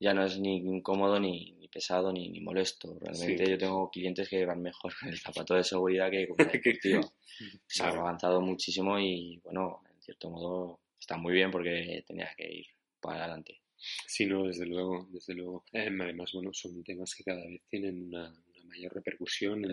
ya 0.00 0.14
no 0.14 0.24
es 0.24 0.38
ni 0.38 0.56
incómodo 0.56 1.20
ni, 1.20 1.68
pesado 1.72 2.12
ni, 2.12 2.28
ni, 2.30 2.40
molesto. 2.40 2.98
Realmente 2.98 3.48
yo 3.50 3.58
tengo 3.58 3.90
clientes 3.90 4.28
que 4.28 4.46
van 4.46 4.62
mejor 4.62 4.94
con 4.98 5.10
el 5.10 5.18
zapato 5.18 5.54
de 5.54 5.64
seguridad 5.64 6.10
que 6.10 6.28
con 6.28 6.40
el 6.40 6.46
deportivo. 6.52 7.12
Se 7.66 7.82
ha 7.82 7.88
avanzado 7.88 8.40
muchísimo 8.40 8.98
y 8.98 9.38
bueno, 9.44 9.82
en 9.94 10.00
cierto 10.00 10.30
modo 10.30 10.80
está 10.98 11.16
muy 11.18 11.34
bien 11.34 11.50
porque 11.50 12.02
tenías 12.06 12.34
que 12.36 12.50
ir 12.50 12.66
para 13.00 13.24
adelante. 13.24 13.60
Sí, 14.06 14.24
no, 14.24 14.44
desde 14.44 14.64
luego, 14.64 15.06
desde 15.10 15.34
luego. 15.34 15.64
Eh, 15.72 15.88
además, 16.00 16.32
bueno, 16.32 16.50
son 16.52 16.82
temas 16.82 17.14
que 17.14 17.24
cada 17.24 17.44
vez 17.46 17.60
tienen 17.68 18.06
una, 18.06 18.34
mayor 18.66 18.94
repercusión 18.94 19.64
en, 19.64 19.70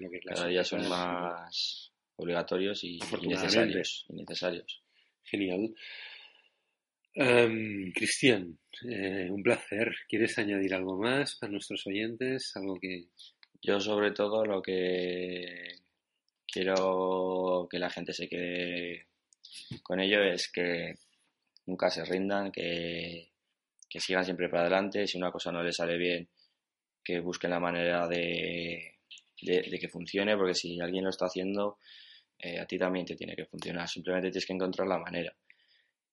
lo 0.00 0.10
que 0.10 0.16
es 0.18 0.24
la 0.24 0.34
Cada 0.34 0.48
día 0.48 0.64
son 0.64 0.88
más 0.88 1.92
obligatorios 2.16 2.82
y, 2.84 2.98
necesarios, 3.22 4.06
necesarios. 4.10 4.82
Genial. 5.24 5.74
Em, 7.14 7.92
Cristian, 7.92 8.58
eh, 8.88 9.28
un 9.30 9.42
placer. 9.42 9.94
¿Quieres 10.08 10.38
añadir 10.38 10.74
algo 10.74 10.98
más 10.98 11.36
para 11.36 11.52
nuestros 11.52 11.86
oyentes? 11.86 12.52
Algo 12.56 12.78
que... 12.78 13.06
Yo 13.62 13.80
sobre 13.80 14.12
todo 14.12 14.44
lo 14.44 14.62
que 14.62 15.76
quiero 16.46 17.66
que 17.70 17.78
la 17.78 17.90
gente 17.90 18.12
se 18.12 18.28
quede 18.28 19.08
con 19.82 20.00
ello 20.00 20.22
es 20.22 20.50
que 20.50 20.94
nunca 21.66 21.90
se 21.90 22.04
rindan, 22.04 22.50
que, 22.52 23.30
sigan 23.98 24.24
siempre 24.24 24.48
para 24.48 24.62
adelante. 24.62 25.06
Si 25.06 25.18
una 25.18 25.30
cosa 25.30 25.50
no 25.52 25.62
les 25.62 25.76
sale 25.76 25.96
bien, 25.96 26.28
que 27.06 27.20
busquen 27.20 27.50
la 27.50 27.60
manera 27.60 28.08
de, 28.08 28.94
que 29.38 29.88
funcione, 29.88 30.36
porque 30.36 30.54
si 30.54 30.80
alguien 30.80 31.04
lo 31.04 31.10
está 31.10 31.26
haciendo, 31.26 31.78
eh, 32.38 32.58
a 32.58 32.66
ti 32.66 32.76
también 32.76 33.06
te 33.06 33.14
tiene 33.14 33.36
que 33.36 33.46
funcionar. 33.46 33.88
Simplemente 33.88 34.30
tienes 34.30 34.46
que 34.46 34.52
encontrar 34.54 34.88
la 34.88 34.98
manera. 34.98 35.32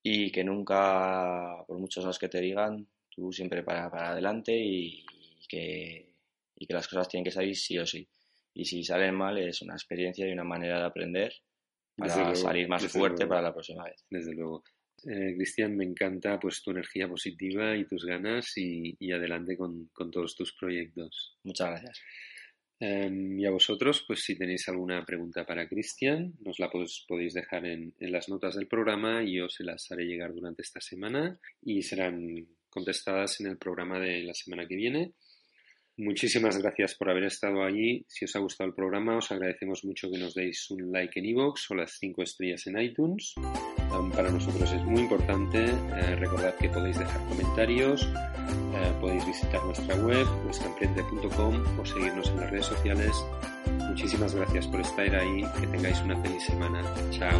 Y 0.03 0.31
que 0.31 0.43
nunca, 0.43 1.63
por 1.65 1.79
muchos 1.79 2.03
años 2.03 2.19
que 2.19 2.29
te 2.29 2.41
digan, 2.41 2.87
tú 3.09 3.31
siempre 3.31 3.63
para, 3.63 3.89
para 3.89 4.11
adelante 4.11 4.55
y, 4.55 5.03
que, 5.49 6.13
y 6.55 6.67
que 6.67 6.73
las 6.73 6.87
cosas 6.87 7.07
tienen 7.07 7.23
que 7.23 7.31
salir 7.31 7.55
sí 7.55 7.79
o 7.79 7.85
sí. 7.85 8.07
Y 8.53 8.65
si 8.65 8.83
salen 8.83 9.15
mal, 9.15 9.37
es 9.39 9.63
una 9.63 9.73
experiencia 9.73 10.27
y 10.27 10.31
una 10.31 10.43
manera 10.43 10.77
de 10.77 10.85
aprender 10.85 11.33
para 11.95 12.35
salir 12.35 12.67
más 12.67 12.85
fuerte 12.87 13.25
para 13.25 13.41
la 13.41 13.51
próxima 13.51 13.85
vez. 13.85 14.05
Desde 14.09 14.33
luego. 14.33 14.63
Eh, 15.05 15.33
Cristian, 15.35 15.75
me 15.75 15.83
encanta 15.83 16.39
pues 16.39 16.61
tu 16.61 16.71
energía 16.71 17.07
positiva 17.07 17.75
y 17.75 17.85
tus 17.85 18.05
ganas 18.05 18.53
y, 18.57 19.11
adelante 19.11 19.57
con, 19.57 19.89
todos 20.11 20.35
tus 20.35 20.53
proyectos. 20.53 21.37
Muchas 21.43 21.69
gracias. 21.69 22.01
Em, 22.79 23.39
y 23.39 23.45
a 23.45 23.51
vosotros, 23.51 24.03
pues 24.07 24.23
si 24.23 24.37
tenéis 24.37 24.67
alguna 24.69 25.05
pregunta 25.05 25.45
para 25.45 25.67
Cristian, 25.67 26.33
nos 26.39 26.59
la 26.59 26.69
podéis 26.69 27.33
dejar 27.33 27.65
en, 27.65 27.93
en, 27.99 28.11
las 28.11 28.29
notas 28.29 28.55
del 28.55 28.67
programa 28.67 29.23
y 29.23 29.37
yo 29.37 29.49
se 29.49 29.63
las 29.63 29.91
haré 29.91 30.05
llegar 30.05 30.33
durante 30.33 30.61
esta 30.61 30.81
semana 30.81 31.39
y 31.61 31.81
serán 31.83 32.47
contestadas 32.69 33.39
en 33.39 33.47
el 33.47 33.57
programa 33.57 33.99
de 33.99 34.23
la 34.23 34.33
semana 34.33 34.67
que 34.67 34.75
viene. 34.75 35.13
Muchísimas 35.97 36.57
gracias 36.57 36.95
por 36.95 37.09
haber 37.09 37.25
estado 37.25 37.63
allí. 37.63 38.03
Si 38.07 38.25
os 38.25 38.35
ha 38.35 38.39
gustado 38.39 38.67
el 38.69 38.75
programa, 38.75 39.17
os 39.17 39.31
agradecemos 39.31 39.85
mucho 39.85 40.09
que 40.09 40.17
nos 40.17 40.33
deis 40.33 40.71
un 40.71 40.91
like 40.91 41.19
en 41.19 41.25
iVoox 41.25 41.69
o 41.69 41.75
las 41.75 41.97
5 41.99 42.23
estrellas 42.23 42.65
en 42.65 42.79
iTunes. 42.79 43.35
para 44.15 44.31
nosotros 44.31 44.71
es 44.71 44.83
muy 44.83 45.01
importante. 45.01 45.65
Eh, 45.65 46.15
recordad 46.15 46.55
que 46.55 46.69
podéis 46.69 46.97
dejar 46.97 47.23
comentarios, 47.27 48.09
eh, 48.11 48.91
podéis 48.99 49.23
visitar 49.27 49.63
nuestra 49.63 49.95
web, 49.95 50.25
nuestraemprende.com 50.43 51.79
o 51.79 51.85
seguirnos 51.85 52.27
en 52.29 52.37
las 52.37 52.49
redes 52.49 52.65
sociales. 52.65 53.11
Muchísimas 53.87 54.33
gracias 54.33 54.65
por 54.67 54.81
estar 54.81 55.15
ahí. 55.15 55.43
Que 55.59 55.67
tengáis 55.67 56.01
una 56.01 56.19
feliz 56.23 56.43
semana. 56.43 56.81
Chao. 57.11 57.37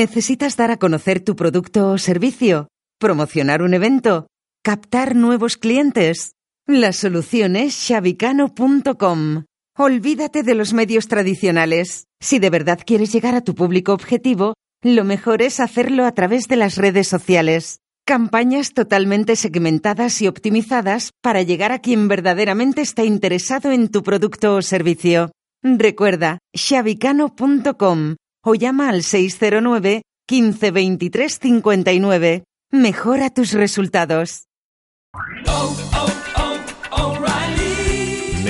¿Necesitas 0.00 0.56
dar 0.56 0.70
a 0.70 0.78
conocer 0.78 1.20
tu 1.20 1.36
producto 1.36 1.90
o 1.90 1.98
servicio? 1.98 2.68
¿Promocionar 2.98 3.60
un 3.60 3.74
evento? 3.74 4.28
¿Captar 4.64 5.14
nuevos 5.14 5.58
clientes? 5.58 6.32
La 6.66 6.94
solución 6.94 7.54
es 7.54 7.74
shabicano.com. 7.74 9.44
Olvídate 9.76 10.42
de 10.42 10.54
los 10.54 10.72
medios 10.72 11.06
tradicionales. 11.06 12.06
Si 12.18 12.38
de 12.38 12.48
verdad 12.48 12.78
quieres 12.82 13.12
llegar 13.12 13.34
a 13.34 13.42
tu 13.42 13.54
público 13.54 13.92
objetivo, 13.92 14.54
lo 14.82 15.04
mejor 15.04 15.42
es 15.42 15.60
hacerlo 15.60 16.06
a 16.06 16.12
través 16.12 16.48
de 16.48 16.56
las 16.56 16.76
redes 16.76 17.06
sociales. 17.06 17.80
Campañas 18.06 18.72
totalmente 18.72 19.36
segmentadas 19.36 20.22
y 20.22 20.28
optimizadas 20.28 21.10
para 21.20 21.42
llegar 21.42 21.72
a 21.72 21.80
quien 21.80 22.08
verdaderamente 22.08 22.80
está 22.80 23.04
interesado 23.04 23.70
en 23.70 23.90
tu 23.90 24.02
producto 24.02 24.54
o 24.54 24.62
servicio. 24.62 25.30
Recuerda, 25.62 26.38
shabicano.com 26.56 28.16
o 28.44 28.54
llama 28.54 28.88
al 28.88 29.02
609 29.02 30.02
15 30.26 30.70
23 30.70 31.38
59. 31.38 32.44
Mejora 32.70 33.30
tus 33.30 33.52
resultados. 33.52 34.44